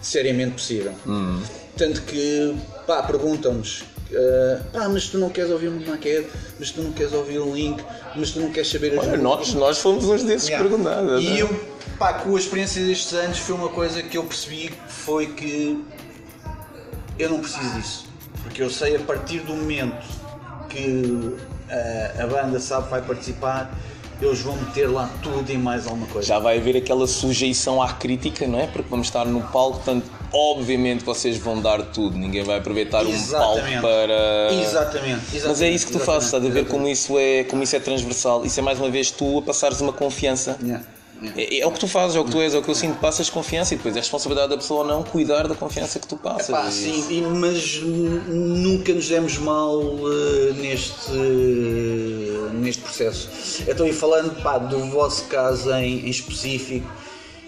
[0.00, 0.94] seriamente possível.
[1.76, 3.82] Tanto que pá, perguntam-nos.
[4.12, 7.52] eh, pá, mas tu não queres ouvir uma maquete, mas tu não queres ouvir o
[7.54, 7.82] link,
[8.14, 10.68] mas tu não queres saber as Olha, nós, nós fomos uns desses Yeah.
[10.68, 11.22] perguntados.
[11.24, 11.48] E eu,
[11.98, 15.84] pá, com a experiência destes anos, foi uma coisa que eu percebi foi que
[17.18, 18.06] eu não preciso disso.
[18.42, 20.06] Porque eu sei a partir do momento
[20.68, 21.36] que
[21.68, 23.74] eh, a banda sabe que vai participar,
[24.20, 26.26] eles vão meter lá tudo e mais alguma coisa.
[26.26, 28.66] Já vai haver aquela sujeição à crítica, não é?
[28.66, 32.16] Porque vamos estar no palco, portanto, obviamente vocês vão dar tudo.
[32.16, 33.80] Ninguém vai aproveitar um palco Exatamente.
[33.80, 34.52] para.
[34.52, 36.70] Exatamente, Mas é exatamente, isso que tu fazes, estás a ver exatamente.
[36.70, 38.44] como isso, é, como isso é transversal.
[38.44, 40.58] Isso é mais uma vez tu a passares uma confiança.
[40.62, 40.84] Yeah.
[41.36, 42.74] É, é o que tu fazes, é o que tu és, é o que eu
[42.74, 42.98] sinto.
[43.00, 46.48] Passas confiança e depois é responsabilidade da pessoa não cuidar da confiança que tu passas.
[46.48, 53.28] Pá, E- sim, e- mas nunca nos demos mal eh, neste, eh, neste processo.
[53.66, 56.88] Eu estou aí falando pá, do vosso caso em, em específico.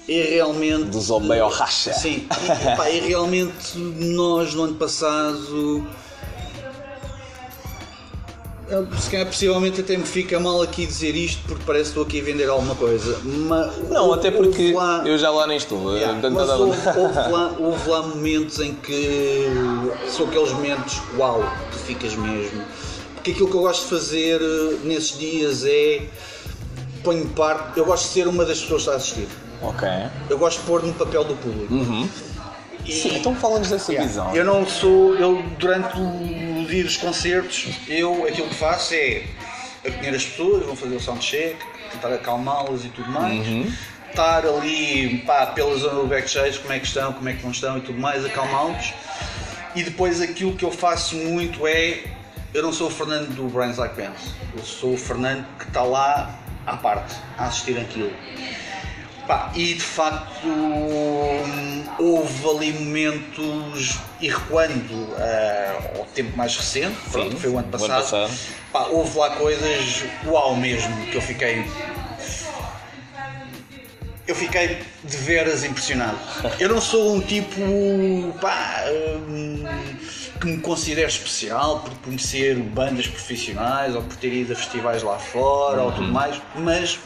[0.09, 0.87] E realmente.
[0.87, 1.93] Do Zobel Racha.
[1.93, 5.87] Sim, e, pá, e realmente nós no ano passado.
[8.99, 12.21] Se calhar possivelmente até me fica mal aqui dizer isto porque parece que estou aqui
[12.21, 13.19] a vender alguma coisa.
[13.25, 15.97] Mas Não, até porque lá- eu já lá nem estou.
[15.97, 19.47] Yeah, mas nada- houve, houve lá, houve lá momentos em que
[20.09, 22.63] são aqueles momentos, uau, tu ficas mesmo.
[23.17, 26.03] Porque aquilo que eu gosto de fazer eh, nesses dias é
[27.03, 29.29] ponho parte, eu gosto de ser uma das pessoas que está a assistir.
[29.63, 29.89] Ok.
[30.31, 32.09] Eu gosto de pôr no papel do público.
[32.87, 34.09] E- Sim, então fala-nos dessa Yeah.
[34.09, 34.35] visão.
[34.35, 35.99] Eu não sou, eu durante
[36.71, 39.25] o dia dos concertos, eu aquilo que faço é
[39.85, 41.57] acolher as pessoas, vou fazer o soundcheck,
[41.91, 43.45] tentar acalmá-las e tudo mais.
[44.09, 47.51] Estar ali pá, pela zona do backstage, como é que estão, como é que não
[47.51, 48.93] estão e tudo mais, acalmá-los.
[49.75, 52.05] E depois aquilo que eu faço muito é,
[52.55, 55.83] eu não sou o Fernando do Brains Like Bands, eu sou o Fernando que está
[55.83, 58.13] lá à parte, a assistir aquilo.
[59.31, 66.97] Pá, e de facto hum, houve ali momentos, e recuando ah, ao tempo mais recente,
[67.13, 68.39] pronto, foi o ano o ano passado, passado.
[68.73, 71.65] Pá, houve lá coisas uau mesmo, que eu fiquei.
[74.27, 76.19] eu fiquei de veras impressionado.
[76.59, 77.61] Eu não sou um tipo
[78.41, 78.83] pá,
[79.29, 79.65] hum,
[80.41, 85.21] que me considero especial por conhecer bandas profissionais ou por ter ido a festivais lá
[85.21, 86.99] fora ou tudo mais, mas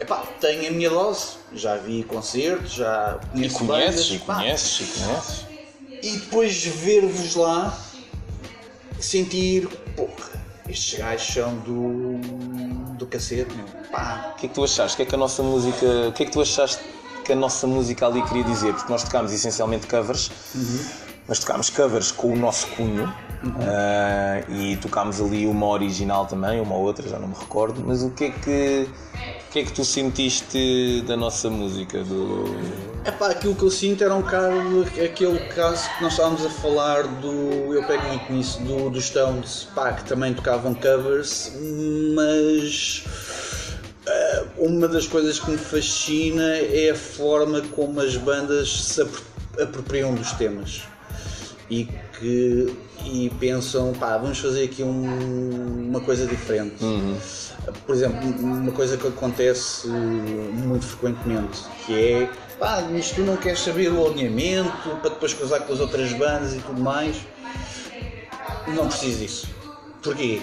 [0.00, 1.36] epá, tenho a minha dose.
[1.52, 5.46] Já vi concertos, já E conheces, e conheces, e conheces.
[6.02, 7.76] E depois ver-vos lá,
[9.00, 12.18] sentir, porra, estes gajos são do,
[12.96, 13.66] do cacete, meu.
[13.90, 14.94] Pá, O que é que tu achaste?
[14.94, 15.86] O que é que a nossa música.
[16.08, 16.82] O que é que tu achaste
[17.24, 18.74] que a nossa música ali queria dizer?
[18.74, 20.30] Porque nós tocámos essencialmente covers,
[21.26, 23.12] mas tocámos covers com o nosso cunho
[23.60, 27.82] ah, e tocámos ali uma original também, uma outra, já não me recordo.
[27.86, 28.88] Mas o que é que.
[29.54, 32.02] Que é que tu sentiste da nossa música?
[32.02, 32.44] Do...
[33.04, 36.50] É pá, aquilo que eu sinto era um bocado aquele caso que nós estávamos a
[36.50, 37.72] falar do.
[37.72, 41.52] Eu pego muito nisso, do, dos Stones, pá, que também tocavam covers,
[42.16, 43.04] mas.
[44.08, 49.22] ah, uma das coisas que me fascina é a forma como as bandas se apro-
[49.62, 50.82] apropriam dos temas
[51.70, 51.88] e
[52.18, 52.74] que
[53.04, 56.76] e pensam, pá, vamos fazer aqui um- uma coisa diferente.
[57.86, 63.60] Por exemplo, uma coisa que acontece muito frequentemente, que é, pá, mas tu não queres
[63.60, 67.16] saber o alinhamento para depois cruzar com as outras bandas e tudo mais.
[68.68, 69.48] Não preciso disso.
[70.02, 70.40] Porquê?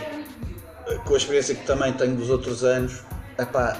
[1.05, 3.01] Com a experiência que também tenho dos outros anos,
[3.39, 3.77] epá,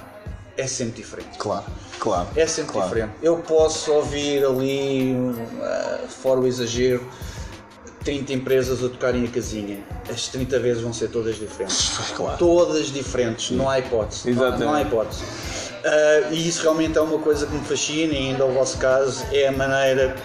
[0.58, 1.38] é sempre diferente.
[1.38, 1.66] Claro,
[2.00, 2.28] claro.
[2.36, 2.90] É sempre claro.
[2.90, 3.14] diferente.
[3.22, 7.06] Eu posso ouvir ali, uh, fora o exagero,
[8.04, 9.80] 30 empresas a tocarem a casinha.
[10.10, 11.92] As 30 vezes vão ser todas diferentes.
[12.16, 12.38] Claro.
[12.38, 14.30] Todas diferentes, não há hipótese.
[14.30, 14.64] Exatamente.
[14.64, 15.22] Não há hipótese.
[15.24, 19.26] Uh, e isso realmente é uma coisa que me fascina, e ainda o vosso caso,
[19.32, 20.16] é a maneira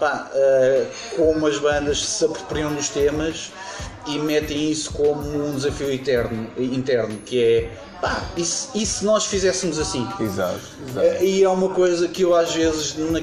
[0.00, 3.52] pá, uh, como as bandas se apropriam dos temas
[4.06, 7.70] e metem isso como um desafio eterno, interno, que é
[8.00, 10.06] pá, e se, e se nós fizéssemos assim?
[10.20, 11.06] Exato, exato.
[11.06, 13.20] Eh, E é uma coisa que eu às vezes na-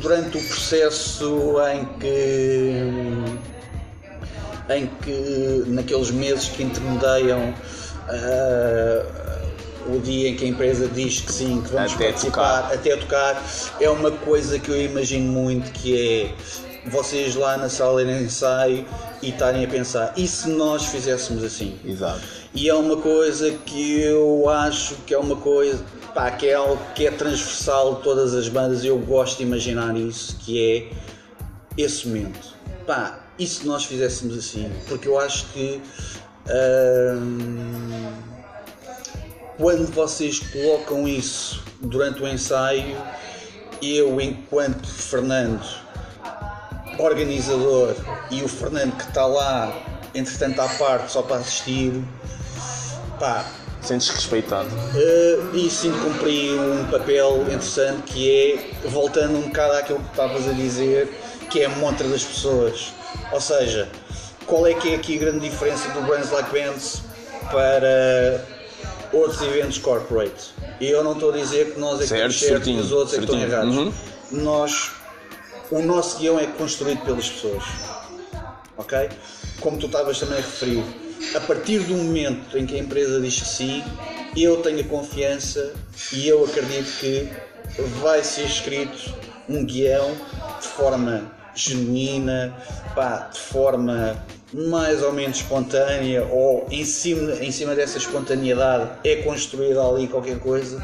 [0.00, 3.50] durante o processo em que
[4.72, 7.52] em que naqueles meses que intermediam
[8.08, 9.30] ah,
[9.88, 12.74] o dia em que a empresa diz que sim, que vamos Até participar, tocar.
[12.74, 13.42] até tocar,
[13.80, 16.32] é uma coisa que eu imagino muito que
[16.86, 18.86] é vocês lá na sala de ensaio
[19.22, 21.78] e estarem a pensar, e se nós fizéssemos assim?
[21.84, 22.20] Exato.
[22.54, 26.78] E é uma coisa que eu acho que é uma coisa pá, que é algo
[26.94, 30.90] que é transversal de todas as bandas eu gosto de imaginar isso, que
[31.76, 32.54] é esse momento.
[32.86, 34.70] Pá, e se nós fizéssemos assim?
[34.88, 35.80] Porque eu acho que
[37.16, 38.12] hum,
[39.56, 42.96] quando vocês colocam isso durante o ensaio,
[43.80, 45.64] eu enquanto Fernando
[46.98, 47.94] organizador
[48.30, 49.74] e o Fernando que está lá
[50.14, 52.04] entretanto à parte só para assistir
[53.18, 53.44] pá,
[53.82, 54.68] Sentes respeitado.
[54.94, 58.30] eh, e sim cumpri um papel interessante que
[58.84, 61.08] é voltando um bocado àquilo que estavas a dizer
[61.50, 62.92] que é a montra das pessoas
[63.32, 63.88] ou seja,
[64.46, 67.02] qual é que é aqui a grande diferença do Brands Like Bands
[67.50, 68.44] para
[69.12, 72.38] outros eventos corporate e eu não estou a dizer que nós é que Certo, estamos
[72.40, 73.56] certos e certinho, os outros é que estão certinho.
[73.56, 73.92] errados Uhum.
[74.42, 74.90] nós
[75.70, 77.64] o nosso guião é construído pelas pessoas
[78.76, 79.08] ok?
[79.60, 80.84] Como tu estavas também a referir,
[81.34, 83.84] a partir do momento em que a empresa diz que sim,
[84.36, 85.72] eu tenho a confiança
[86.12, 87.28] e eu acredito que
[88.00, 89.14] vai ser escrito
[89.48, 90.16] um guião
[90.60, 92.56] de forma genuína,
[92.94, 94.16] pá, de forma
[94.52, 100.38] mais ou menos espontânea ou em cima, em cima dessa espontaneidade é construída ali qualquer
[100.40, 100.82] coisa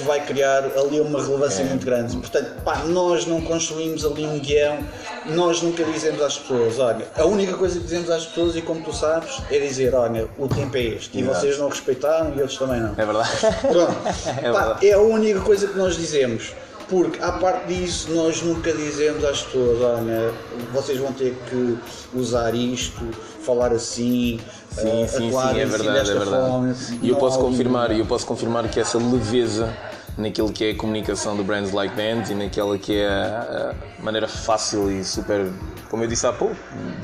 [0.00, 2.16] que vai criar ali uma relevância muito grande.
[2.16, 4.78] Portanto, pá, nós não construímos ali um guião,
[5.26, 8.82] nós nunca dizemos às pessoas, olha, a única coisa que dizemos às pessoas, e como
[8.82, 11.40] tu sabes, é dizer, olha, o tempo é este, e Exato.
[11.40, 12.92] vocês não respeitaram e outros também não.
[12.96, 13.30] É verdade.
[13.60, 13.96] Pronto.
[14.42, 14.86] É Pá, verdade.
[14.88, 16.52] é a única coisa que nós dizemos.
[16.88, 20.32] Porque, à parte disso, nós nunca dizemos às pessoas: olha,
[20.72, 21.78] vocês vão ter que
[22.12, 23.00] usar isto,
[23.46, 24.40] falar assim,
[24.74, 26.30] Sim, eh, sim, sim, é assim verdade, é verdade.
[26.30, 26.76] forma.
[27.00, 29.72] E eu posso confirmar, eu posso confirmar que essa leveza
[30.20, 34.28] naquilo que é a comunicação do Brands Like Bands e naquela que é a, maneira
[34.28, 35.50] fácil e super,
[35.88, 36.56] como eu disse há pouco,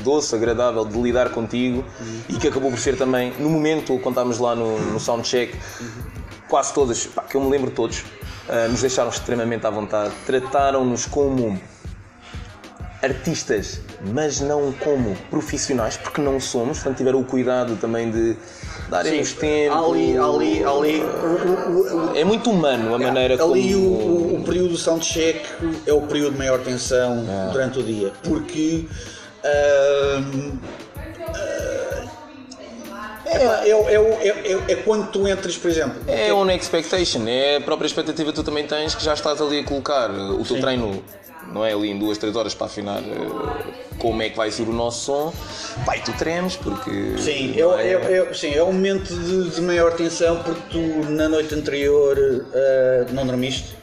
[0.02, 1.84] doce, agradável de lidar contigo
[2.28, 5.54] e que acabou por ser também, no momento, quando estávamos lá no, no soundcheck,
[6.48, 8.04] quase todas, pá, que eu me lembro todos,
[8.48, 11.60] ah, nos deixaram extremamente à vontade, trataram-nos como
[13.02, 13.80] artistas,
[14.12, 18.36] mas não como profissionais, porque não somos, portanto tiveram o cuidado também de
[18.88, 19.74] darem-nos tempo.
[19.74, 23.54] ali, ali, ali, o- o- o- É muito humano a maneira como...
[23.54, 25.40] ali o, período do soundcheck
[25.86, 27.52] é o período de maior tensão É.
[27.52, 28.84] durante o dia, porque
[29.44, 30.22] ah,
[33.26, 35.96] epá, é, o- é, é, é, é quando tu entras, por exemplo.
[36.06, 39.60] É on expectation, é a própria expectativa que tu também tens que já estás ali
[39.60, 40.60] a colocar o teu Sim.
[40.60, 41.02] treino,
[41.52, 44.62] não é ali em duas, três horas para afinar eh, como é que vai ser
[44.68, 45.34] o nosso som.
[45.84, 47.16] Pai, tu tremes porque.
[47.18, 47.60] Sim, é,
[47.92, 52.16] é, é, sim, é um momento de, de maior tensão porque tu na noite anterior
[52.52, 53.76] eh, não dormiste.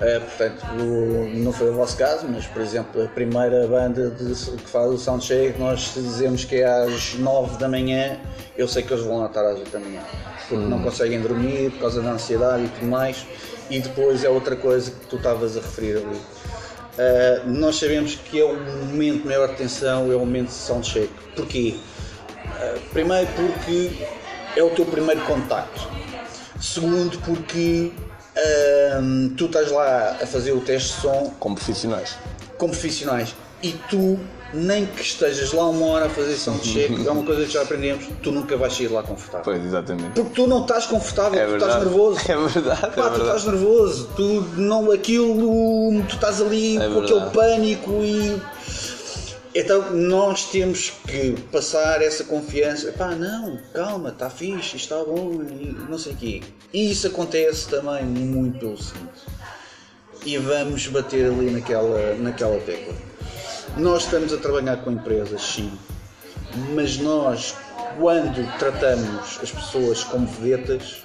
[0.00, 4.34] Eh, portanto, o- não foi o vosso caso, mas por exemplo, a primeira banda de-
[4.56, 8.18] que faz o soundcheck, nós dizemos que é às 9 da manhã,
[8.58, 10.00] eu sei que eles vão lá estar às 8 da manhã,
[10.48, 13.24] porque não conseguem dormir por causa da ansiedade e tudo mais,
[13.70, 16.20] e depois é outra coisa que tu estavas a referir ali.
[16.94, 21.10] Uh, nós sabemos que é o momento de maior tensão, é o momento de soundcheck.
[21.34, 21.76] Porquê?
[22.44, 23.90] Uh, primeiro porque
[24.56, 25.88] é o teu primeiro contacto.
[26.60, 27.92] Segundo porque
[29.00, 32.16] um, tu estás lá a fazer o teste de som Como profissionais.
[32.56, 34.18] com profissionais e tu
[34.54, 38.06] nem que estejas lá uma hora a fazer soundcheck, é uma coisa que já aprendemos,
[38.22, 39.44] tu nunca vais sair lá confortável.
[39.44, 40.10] Pois, exatamente.
[40.14, 41.72] Porque tu não estás confortável, É tu verdade.
[41.72, 42.20] estás nervoso.
[42.28, 47.00] É verdade, Pá, é tu estás nervoso, tu não aquilo, tu estás ali É com
[47.00, 47.34] aquele verdade.
[47.34, 48.40] pânico e
[49.56, 55.76] então nós temos que passar essa confiança, pá, não, calma, está fixe, está bom e
[55.88, 56.42] não sei o quê.
[56.72, 59.10] E isso acontece também muito pelo seguinte.
[60.26, 62.94] E vamos bater ali naquela, naquela tecla.
[63.76, 65.76] Nós estamos a trabalhar com empresas, sim,
[66.74, 67.56] mas nós,
[67.98, 71.04] quando tratamos as pessoas como vedetas,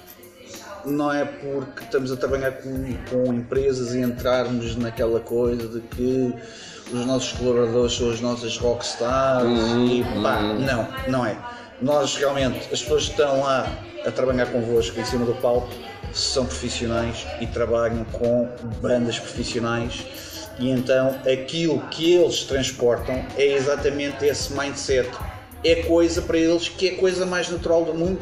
[0.84, 6.32] não é porque estamos a trabalhar com, com empresas e entrarmos naquela coisa de que
[6.92, 9.48] os nossos colaboradores são as nossas rockstars
[9.90, 11.36] e pá, não, não é.
[11.82, 13.66] Nós realmente, as pessoas que estão lá
[14.06, 15.68] a trabalhar convosco em cima do palco
[16.12, 18.48] são profissionais e trabalham com
[18.80, 20.06] bandas profissionais
[20.60, 25.10] e então aquilo que eles transportam é exatamente esse mindset.
[25.64, 28.20] É coisa para eles que é a coisa mais natural do mundo.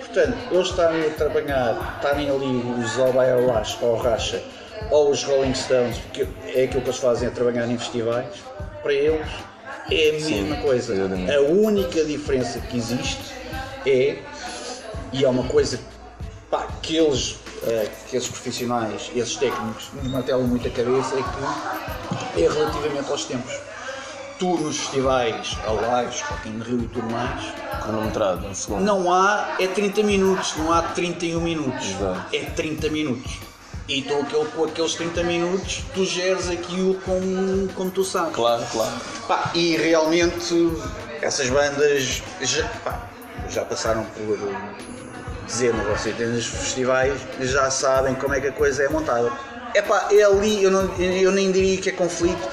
[0.00, 4.42] Portanto, eles estarem a trabalhar, estarem ali os Lash, ou Racha,
[4.90, 8.26] ou os Rolling Stones, porque é aquilo que eles fazem, é trabalhar em festivais,
[8.82, 9.26] para eles
[9.90, 10.94] é a mesma coisa.
[10.94, 11.30] exatamente.
[11.30, 13.32] A única diferença que existe
[13.86, 14.18] é,
[15.12, 15.80] e é uma coisa
[16.50, 21.22] pá, que eles, eh, que esses profissionais, esses técnicos, me martelam muito a cabeça, é
[22.34, 23.52] que é relativamente aos tempos.
[24.38, 28.82] Tu nos festivais, a lives, Rock in Rio e tudo mais, Cronometrado, um segundo.
[28.82, 31.90] não há é 30 minutos, não há 31 minutos.
[31.90, 32.34] Exato.
[32.36, 33.38] É 30 minutos.
[33.88, 38.34] E então aquele, com aqueles 30 minutos tu geres aquilo como, como tu sabes.
[38.34, 38.92] Claro, claro.
[39.28, 40.72] Pá, e realmente
[41.20, 43.08] essas bandas já, pá,
[43.48, 44.38] já passaram por
[45.52, 49.30] dezenas ou centenas de festivais, já sabem como é que a coisa é montada.
[49.74, 52.48] Epá, é ali, eu, não, eu nem diria que é conflito,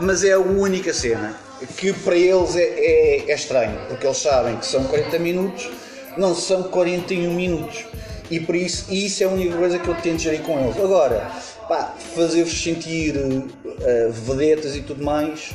[0.00, 1.34] mas é a única cena
[1.76, 5.70] que para eles é, é, é estranho, porque eles sabem que são 40 minutos,
[6.16, 7.84] não são 41 minutos.
[8.30, 10.76] E por isso, e isso é a única coisa que eu tento gerir com eles.
[10.78, 11.30] Agora,
[11.68, 13.14] pá, fazer-vos sentir
[13.80, 15.50] eh, vedetas e tudo mais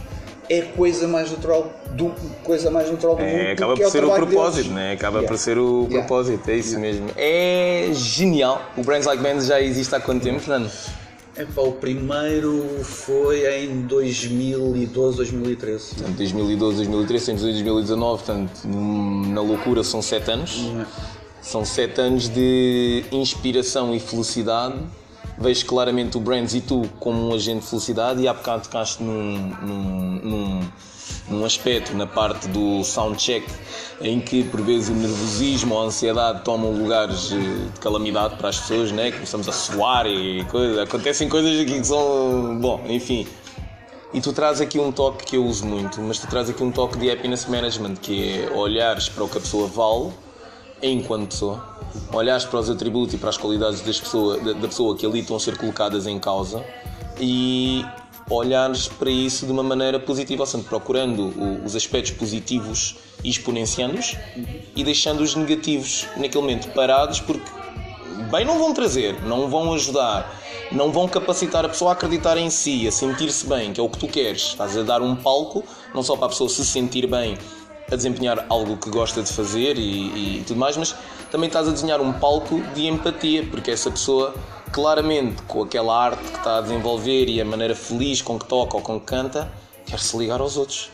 [0.49, 3.31] é a coisa mais natural do, coisa mais natural do mundo.
[3.31, 4.71] É, acaba porque por é ser o trabalho propósito, deles.
[4.75, 4.91] né?
[4.93, 5.27] Acaba Yeah.
[5.27, 5.97] por ser o Yeah.
[6.07, 7.07] propósito, é isso mesmo.
[7.15, 8.61] É genial.
[8.77, 10.71] O Brands Like Bands já existe há quanto tempo, Fernando?
[11.37, 15.95] Epá, o primeiro foi em 2012, 2013.
[15.95, 20.65] Portanto, 2012, 2013, temos 2019, portanto, na loucura são 7 anos.
[21.41, 24.75] São 7 anos de inspiração e felicidade.
[25.39, 29.01] Vejo claramente o Brands e tu como um agente de felicidade e há bocado tocaste
[29.01, 30.69] num, num, num,
[31.29, 33.47] num aspecto na parte do soundcheck
[34.01, 37.37] em que por vezes o nervosismo ou a ansiedade tomam lugares eh,
[37.73, 39.11] de calamidade para as pessoas, né?
[39.11, 43.25] começamos a suar e coisa, acontecem coisas aqui que são, bom, enfim,
[44.13, 46.71] e tu trazes aqui um toque que eu uso muito, mas tu trazes aqui um
[46.71, 50.11] toque de happiness management, que é olhares para o que a pessoa vale
[50.81, 51.77] enquanto pessoa,
[52.13, 55.19] olhares para os atributos e para as qualidades das pessoa, da, da pessoa que ali
[55.19, 56.63] estão a ser colocadas em causa
[57.19, 57.85] e
[58.29, 61.33] olhares para isso de uma maneira positiva, ou seja, procurando
[61.65, 64.15] os aspectos positivos e exponenciando-os
[64.75, 67.49] e deixando os negativos naquele momento parados porque
[68.31, 70.39] bem não vão trazer, não vão ajudar,
[70.71, 73.89] não vão capacitar a pessoa a acreditar em si, a sentir-se bem, que é o
[73.89, 74.49] que tu queres.
[74.49, 75.63] Estás a dar um palco,
[75.95, 77.37] não só para a pessoa se sentir bem
[77.91, 80.95] a desempenhar algo que gosta de fazer e, e tudo mais, mas
[81.31, 84.33] também estás a desenhar um palco de empatia, porque essa pessoa,
[84.71, 88.77] claramente, com aquela arte que está a desenvolver e a maneira feliz com que toca
[88.77, 89.51] ou com que canta,
[89.85, 90.91] quer se ligar aos outros,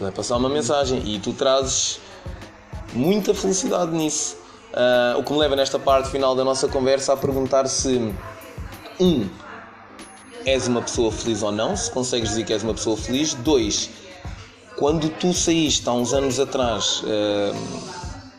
[0.00, 2.00] vai passar uma mensagem e tu trazes
[2.92, 4.36] muita felicidade nisso.
[4.72, 8.14] Ah, o que me leva nesta parte final da nossa conversa a perguntar se
[9.00, 9.26] um
[10.44, 13.34] és uma pessoa feliz ou não, se consegues dizer que és uma pessoa feliz.
[13.34, 13.90] Dois,
[14.76, 17.52] quando tu saíste há uns anos atrás, ah,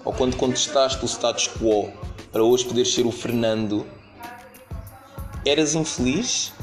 [0.06, 1.92] ou quando contestaste o status quo
[2.32, 3.86] para hoje poderes ser o Fernando,
[5.46, 6.54] eras infeliz?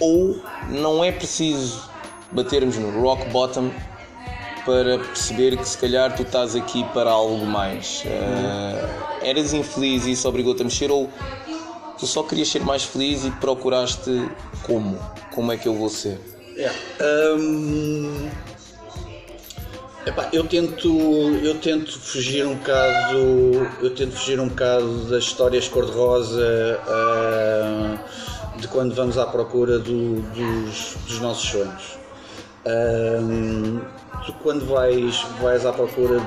[0.00, 1.88] Ou não é preciso
[2.32, 3.70] batermos no rock bottom
[4.64, 8.02] para perceber que se calhar tu estás aqui para algo mais?
[8.04, 10.90] Uh, eras infeliz e isso obrigou-te a mexer?
[10.90, 11.08] Ou
[11.98, 14.28] tu só querias ser mais feliz e procuraste
[14.62, 14.98] como?
[15.32, 16.18] Como é que eu vou ser?
[16.56, 16.76] Yeah.
[17.00, 18.28] Um,
[20.06, 20.88] epá, eu tento
[21.42, 23.18] eu tento fugir um bocado
[23.80, 30.20] eu tento fugir um bocado das histórias cor-de-rosa uh, de quando vamos à procura do,
[30.20, 31.98] dos, dos, nossos sonhos.
[32.64, 33.80] Um,
[34.24, 36.20] tu quando vais vais à procura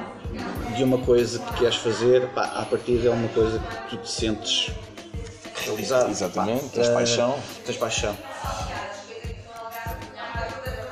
[0.76, 4.12] de uma coisa que queres fazer pá, a partir é uma coisa que tu te
[4.12, 4.72] sentes
[5.56, 7.40] realizado exatamente pá, tens uh, paixão.
[7.66, 8.18] tens paixão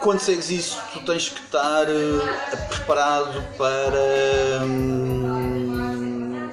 [0.04, 6.50] quando segues isso, tu tens que estar uh, preparado para, um,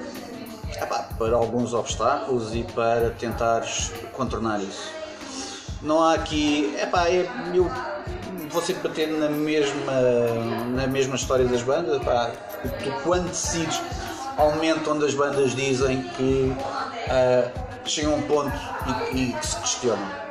[0.81, 4.93] epá, para alguns obstáculos e para tentares contornar isso.
[5.83, 6.73] Não há aqui.
[6.81, 7.69] Epá, eu, eu
[8.51, 10.01] vou sempre bater na mesma,
[10.73, 12.01] na mesma história das bandas.
[12.01, 12.31] Epá,
[12.63, 13.83] tu, quando decides,
[14.37, 17.51] ao momento onde as bandas dizem que uh,
[17.85, 18.57] chegam a um ponto
[19.13, 20.30] e, e que se questionam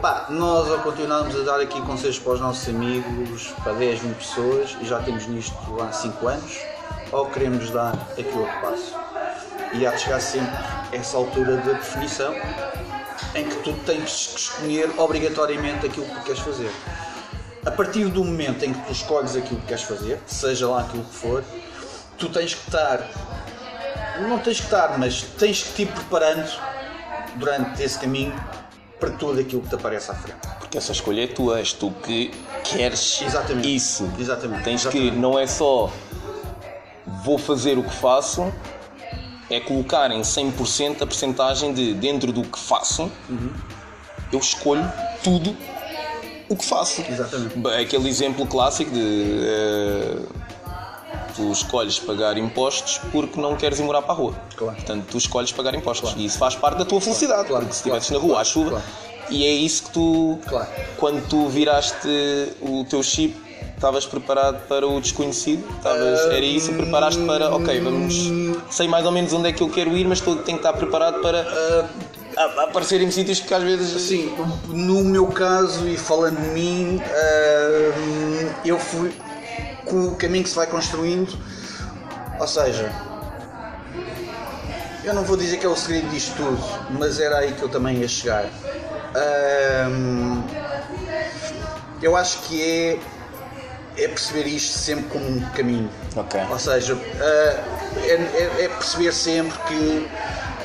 [0.00, 4.14] Pá, nós ao continuarmos a dar aqui conselhos para os nossos amigos, para 10, 20
[4.14, 6.60] pessoas, e já temos nisto há 5 anos,
[7.10, 8.94] ou queremos dar aqui outro passo.
[9.72, 10.56] E há de chegar sempre
[10.92, 12.32] essa altura da definição
[13.34, 16.70] em que tu tens que escolher obrigatoriamente aquilo que queres fazer.
[17.66, 21.02] A partir do momento em que tu escolhes aquilo que queres fazer, seja lá aquilo
[21.02, 21.42] que for,
[22.16, 23.00] tu tens que estar,
[24.20, 26.48] não tens que estar, mas tens que te ir preparando
[27.34, 28.32] durante esse caminho
[28.98, 30.38] para tudo aquilo que te aparece à frente.
[30.58, 32.30] Porque essa escolha é tua, és tu que
[32.64, 33.74] queres Exatamente.
[33.74, 34.10] isso.
[34.18, 34.64] Exatamente.
[34.64, 35.12] Tens Exatamente.
[35.12, 35.90] que, não é só
[37.24, 38.52] vou fazer o que faço,
[39.50, 43.50] é colocar em 100% a porcentagem de dentro do que faço, uhum.
[44.32, 44.90] eu escolho
[45.22, 45.56] tudo
[46.48, 47.02] o que faço.
[47.08, 47.54] Exatamente.
[47.80, 49.00] Aquele exemplo clássico de.
[49.00, 50.37] Uh,
[51.34, 54.34] tu escolhes pagar impostos porque não queres ir morar para a rua.
[54.56, 54.76] Claro.
[54.76, 56.14] Portanto, tu escolhes pagar impostos.
[56.16, 57.48] E isso faz parte da tua felicidade.
[57.48, 57.64] Claro.
[57.64, 58.82] Porque se estivesse na rua à chuva,
[59.30, 60.38] e é isso que tu,
[60.96, 62.08] quando tu viraste
[62.60, 63.36] o teu chip,
[63.74, 65.64] estavas preparado para o desconhecido?
[65.76, 66.72] Estavas, era isso?
[66.72, 68.14] Preparaste para, ok, vamos.
[68.70, 71.20] Sei mais ou menos onde é que eu quero ir, mas tenho que estar preparado
[71.20, 71.42] para.
[71.42, 72.08] Uh,
[72.60, 74.00] aparecer em sítios que às vezes.
[74.02, 74.34] Sim,
[74.68, 79.12] no meu caso e falando de mim, uh, eu fui
[79.88, 81.36] com o caminho que se vai construindo.
[82.38, 82.92] Ou seja,
[85.04, 87.68] eu não vou dizer que é o segredo disto tudo, mas era aí que eu
[87.68, 88.44] também ia chegar.
[92.02, 92.98] eu acho que é,
[94.02, 95.90] é perceber isto sempre como um caminho.
[96.16, 96.42] Okay.
[96.48, 96.98] Ou seja, uh,
[97.96, 100.08] é, é, é, perceber sempre que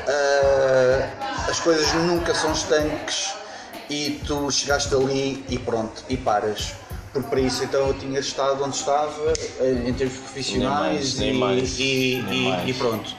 [0.08, 3.34] uh, as coisas nunca são estanques
[3.90, 6.74] e tu chegaste ali e pronto, e paras
[7.14, 9.34] porque para isso então eu tinha estado onde estava
[9.86, 13.16] em termos profissionais nem mais, e, nem e, mais, e, pronto.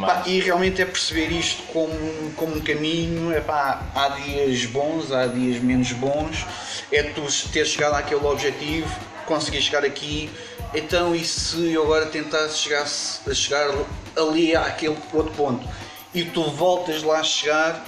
[0.00, 1.92] Pá, e realmente é perceber isto como,
[2.36, 6.46] como um caminho, é pá, há dias bons, há dias menos bons,
[6.90, 7.22] é tu
[7.52, 8.88] ter chegado àquele objetivo,
[9.26, 10.30] conseguir chegar aqui,
[10.74, 13.74] então e se eu agora tentasse chegar, chegar
[14.16, 15.68] ali àquele outro ponto
[16.14, 17.84] e tu voltas lá a chegar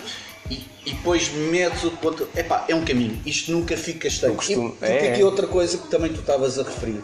[0.51, 2.29] e, e depois metes o ponto.
[2.37, 4.37] Epá, é um caminho, isto nunca fica estanque.
[4.37, 4.77] Costumo...
[4.81, 7.01] E, é, aqui outra coisa que também tu estavas a referir.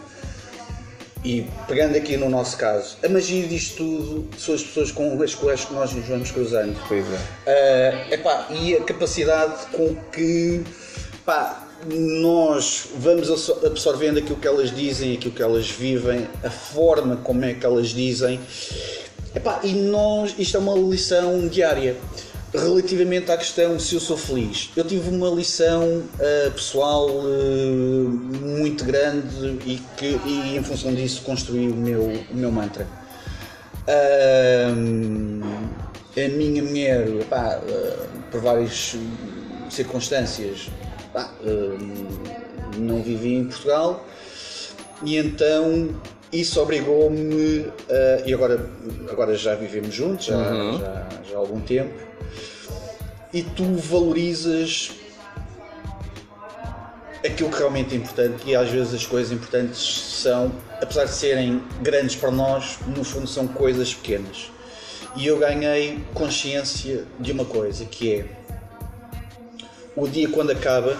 [1.23, 5.33] E pegando aqui no nosso caso, a magia disto tudo são as pessoas com as
[5.33, 6.77] quais nós nos vamos cruzando.
[6.87, 8.09] Pois é.
[8.09, 10.61] Uh, epá, e a capacidade com que
[11.25, 13.29] pá, nós vamos
[13.65, 17.89] absorvendo aquilo que elas dizem, aquilo que elas vivem, a forma como é que elas
[17.89, 18.39] dizem.
[19.33, 21.95] Epá, e nós, isto é uma lição diária
[22.53, 28.85] relativamente à questão se eu sou feliz, eu tive uma lição uh, pessoal uh, muito
[28.85, 32.87] grande e que e em função disso construí o meu, o meu mantra.
[33.87, 35.43] Uh,
[36.15, 37.59] a minha mulher, pá,
[38.29, 38.95] por várias
[39.67, 40.69] circunstâncias,
[41.11, 41.33] pá,
[42.77, 44.05] não vivia em Portugal
[45.03, 45.89] e então
[46.31, 47.65] isso obrigou-me,
[48.27, 48.69] e agora,
[49.09, 50.77] agora já vivemos juntos, já, uhum.
[50.77, 51.93] já, já há algum tempo,
[53.33, 54.91] e tu valorizas
[57.25, 61.63] aquilo que realmente é importante e às vezes as coisas importantes são, apesar de serem
[61.81, 64.51] grandes para nós, no fundo são coisas pequenas.
[65.15, 68.25] E eu ganhei consciência de uma coisa que é
[69.95, 70.97] o dia quando acaba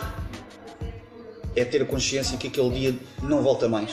[1.56, 3.92] é ter a consciência que aquele dia não volta mais.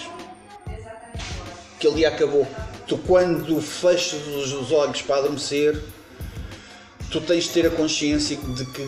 [1.76, 2.46] Aquele dia acabou.
[2.86, 5.78] tu quando fechas os olhos para adormecer,
[7.10, 8.86] tu tens de ter a consciência de que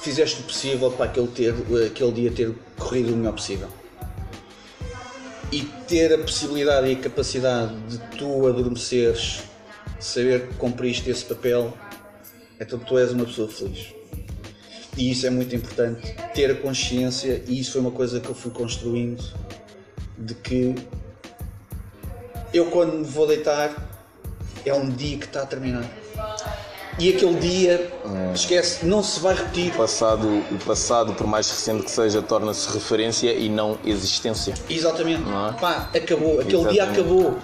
[0.00, 1.54] fizeste o possível para aquele, ter,
[1.86, 3.68] aquele dia ter corrido o melhor possível.
[5.50, 9.42] E ter a possibilidade e a capacidade de tu adormeceres,
[9.98, 11.76] saber que cumpriste esse papel,
[12.60, 13.94] então tu és uma pessoa feliz.
[14.96, 18.34] E isso é muito importante, ter a consciência, e isso foi uma coisa que eu
[18.34, 19.24] fui construindo,
[20.16, 20.74] de que
[22.52, 23.74] eu quando me vou deitar
[24.64, 25.84] é um dia que está a terminar.
[26.98, 27.90] E aquele dia,
[28.34, 29.72] esquece, não se vai repetir.
[29.72, 34.54] O passado, o passado, por mais recente que seja, torna-se referência e não existência.
[34.70, 35.22] Exatamente.
[35.22, 35.52] Não é?
[35.54, 36.40] Pá, acabou.
[36.40, 37.00] Aquele dia Exatamente.
[37.00, 37.38] acabou.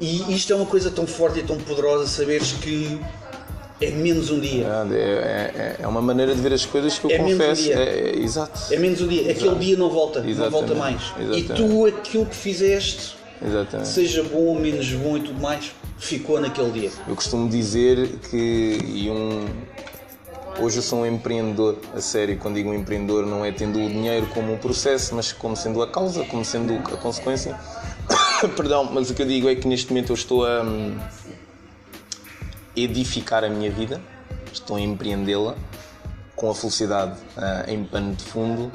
[0.00, 2.98] E isto é uma coisa tão forte e tão poderosa, saberes que
[3.82, 4.66] é menos um dia.
[4.92, 7.62] É, é- é uma maneira de ver as coisas que eu É menos um confesso.
[7.62, 7.74] dia.
[7.74, 8.60] É, é- exato.
[8.72, 9.30] É menos um dia.
[9.30, 10.20] Aquele dia não volta.
[10.20, 10.52] Não Exatamente.
[10.52, 11.02] volta mais.
[11.18, 11.54] E Exatamente.
[11.54, 13.88] tu, aquilo que fizeste, Exatamente.
[13.88, 16.90] seja bom ou menos bom e tudo mais, ficou naquele dia.
[17.08, 19.46] Eu costumo dizer que e um
[20.58, 23.88] hoje eu sou um empreendedor, a sério, quando digo um empreendedor não é tendo o
[23.88, 27.58] dinheiro como um processo, mas como sendo a causa, como sendo a consequência.
[28.56, 30.98] Perdão, mas o que eu digo é que neste momento eu estou a hum,
[32.76, 34.00] edificar a minha vida,
[34.52, 35.56] estou a empreendê-la
[36.36, 38.70] com a felicidade ah, em pano de fundo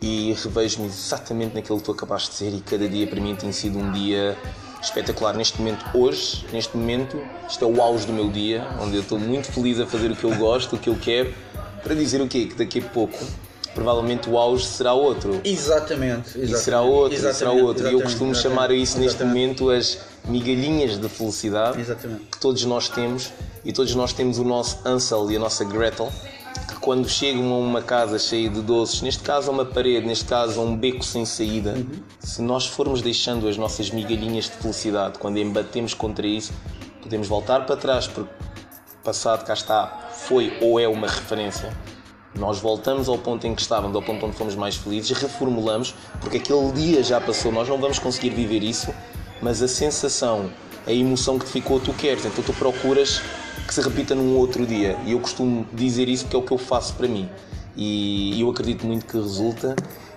[0.00, 3.52] e revejo-me exatamente naquilo que tu acabaste de ser e cada dia para mim tem
[3.52, 4.36] sido um dia
[4.82, 5.34] espetacular.
[5.34, 9.18] Neste momento, hoje, neste momento, isto é o auge do meu dia, onde eu estou
[9.18, 11.32] muito feliz a fazer o que eu gosto, o que eu quero,
[11.82, 12.46] para dizer o quê?
[12.46, 13.18] Que daqui a pouco,
[13.74, 15.40] provavelmente o auge será outro.
[15.42, 16.38] Exatamente.
[16.38, 17.82] E será outro, e será Exatamente, outro.
[17.82, 19.62] E eu exatamente, costumo exatamente, chamar a isso neste exatamente.
[19.62, 22.24] momento as migalhinhas de felicidade Exatamente.
[22.30, 23.30] que todos nós temos
[23.64, 26.10] e todos nós temos o nosso Ansel e a nossa Gretel
[26.66, 30.24] que quando chegam a uma casa cheia de doces, neste caso a uma parede, neste
[30.24, 32.02] caso a um beco sem saída, Uhum.
[32.20, 36.52] se nós formos deixando as nossas migalhinhas de felicidade, quando embatemos contra isso,
[37.02, 38.30] podemos voltar para trás porque
[39.02, 41.76] passado cá está, foi ou é uma referência.
[42.34, 46.38] Nós voltamos ao ponto em que estávamos, ao ponto onde fomos mais felizes, reformulamos, porque
[46.38, 48.92] aquele dia já passou, nós não vamos conseguir viver isso,
[49.42, 50.50] mas a sensação,
[50.86, 53.20] a emoção que te ficou, tu queres, então tu procuras
[53.66, 54.96] que se repita num outro dia.
[55.04, 57.28] E eu costumo dizer isso porque é o que eu faço para mim.
[57.76, 59.74] E eu acredito muito que resulta.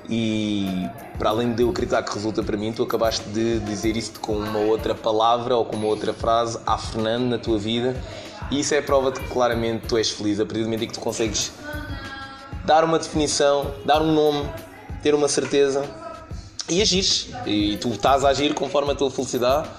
[0.09, 0.87] E
[1.17, 4.37] para além de eu acreditar que resulta para mim, tu acabaste de dizer isto com
[4.37, 7.95] uma outra palavra ou com uma outra frase, a Fernando, na tua vida.
[8.49, 10.87] E isso é prova de que claramente tu és feliz, a partir do momento em
[10.87, 11.51] que tu consegues
[12.63, 14.47] dar uma definição, dar um nome,
[15.01, 15.83] ter uma certeza
[16.69, 17.29] e agires.
[17.45, 19.69] E tu estás a agir conforme a tua felicidade.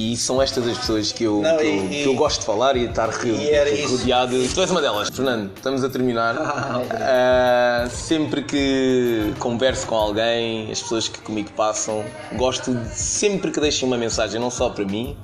[0.00, 2.46] E são estas as pessoas que eu, Não, que, eu, e- que eu gosto de
[2.46, 3.96] falar e de estar re- E era isso.
[3.96, 4.36] rodeado.
[4.54, 5.08] Tu és uma delas.
[5.10, 6.36] Fernando, estamos a terminar.
[6.38, 6.80] Ah.
[7.84, 12.04] Ah, sempre que converso com alguém, as pessoas que comigo passam,
[12.36, 15.16] gosto de sempre que deixem uma mensagem, não só para mim,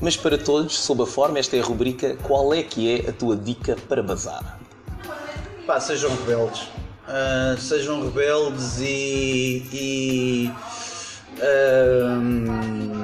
[0.00, 3.12] mas para todos, sob a forma, esta é a rubrica Qual é que é a
[3.12, 4.58] tua dica para bazar?
[5.66, 6.68] Pá, sejam rebeldes.
[7.06, 9.62] Ah, sejam rebeldes e.
[9.72, 10.50] e
[11.42, 12.97] ahm,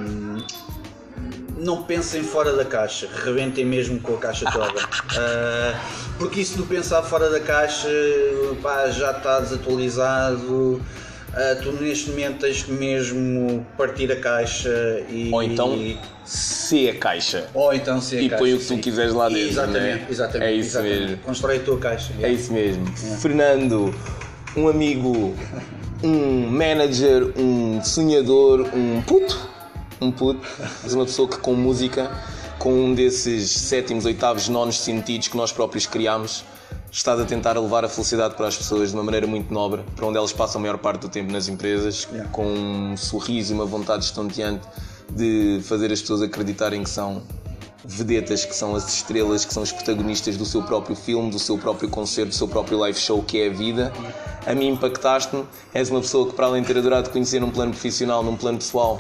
[1.65, 4.75] não pensem fora da caixa, rebentem mesmo com a caixa toda.
[5.17, 5.81] Ah,
[6.19, 7.89] porque isso de pensar fora da caixa
[8.63, 10.81] pá, já está desatualizado.
[11.33, 14.69] Ah, tu neste momento tens que mesmo partir a caixa
[15.09, 15.31] e.
[15.33, 15.79] Ou então,
[16.25, 17.47] se a caixa.
[17.55, 18.79] ou então ser a E caixa, põe o que tu sim.
[18.79, 20.07] quiseres lá dentro, Exatamente, né?
[20.11, 20.49] exatamente.
[20.49, 21.01] É isso exatamente.
[21.01, 21.17] mesmo.
[21.19, 22.13] Constrói a tua caixa.
[22.21, 22.87] É isso mesmo.
[23.21, 23.95] Fernando,
[24.57, 25.35] um amigo,
[26.03, 29.54] um manager, um sonhador, um puto.
[30.01, 30.41] Um puto.
[30.83, 32.11] Mas uma pessoa que com música,
[32.59, 36.45] com um desses sétimos, oitavos, nonos sentidos que nós próprios criámos,
[36.91, 40.07] estás a tentar levar a felicidade para as pessoas de uma maneira muito nobre, para
[40.07, 42.31] onde elas passam a maior parte do tempo nas empresas, Yeah.
[42.31, 44.67] com um sorriso e uma vontade estonteante
[45.11, 47.23] de fazer as pessoas acreditarem que são
[47.85, 51.59] vedetas, que são as estrelas, que são os protagonistas do seu próprio filme, do seu
[51.59, 53.93] próprio concerto, do seu próprio live show, que é a vida.
[54.47, 55.45] A mim impactaste-me.
[55.75, 58.59] És uma pessoa que, para além de ter adorado conhecer num plano profissional, num plano
[58.59, 58.99] pessoal,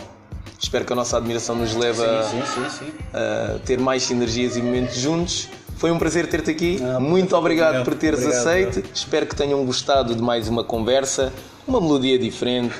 [0.58, 2.92] espero que a nossa admiração nos leve a, Sim, sim, sim.
[3.12, 5.48] a ter mais sinergias e momentos juntos.
[5.76, 6.80] Foi um prazer ter-te aqui.
[6.82, 8.82] Ah, Muito obrigado não, por teres obrigado, aceito.
[8.94, 11.32] Espero que tenham gostado de mais uma conversa,
[11.66, 12.74] uma melodia diferente.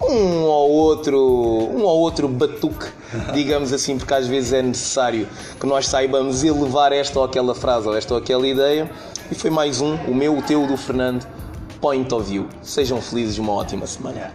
[0.00, 2.86] Um ou outro, um ou outro batuque,
[3.32, 5.26] digamos assim, porque às vezes é necessário
[5.58, 8.90] que nós saibamos elevar esta ou aquela frase ou esta ou aquela ideia.
[9.30, 11.26] E foi mais um, o meu, o teu, o do Fernando,
[11.80, 12.46] Point of View.
[12.62, 14.32] Sejam felizes, uma ótima semana.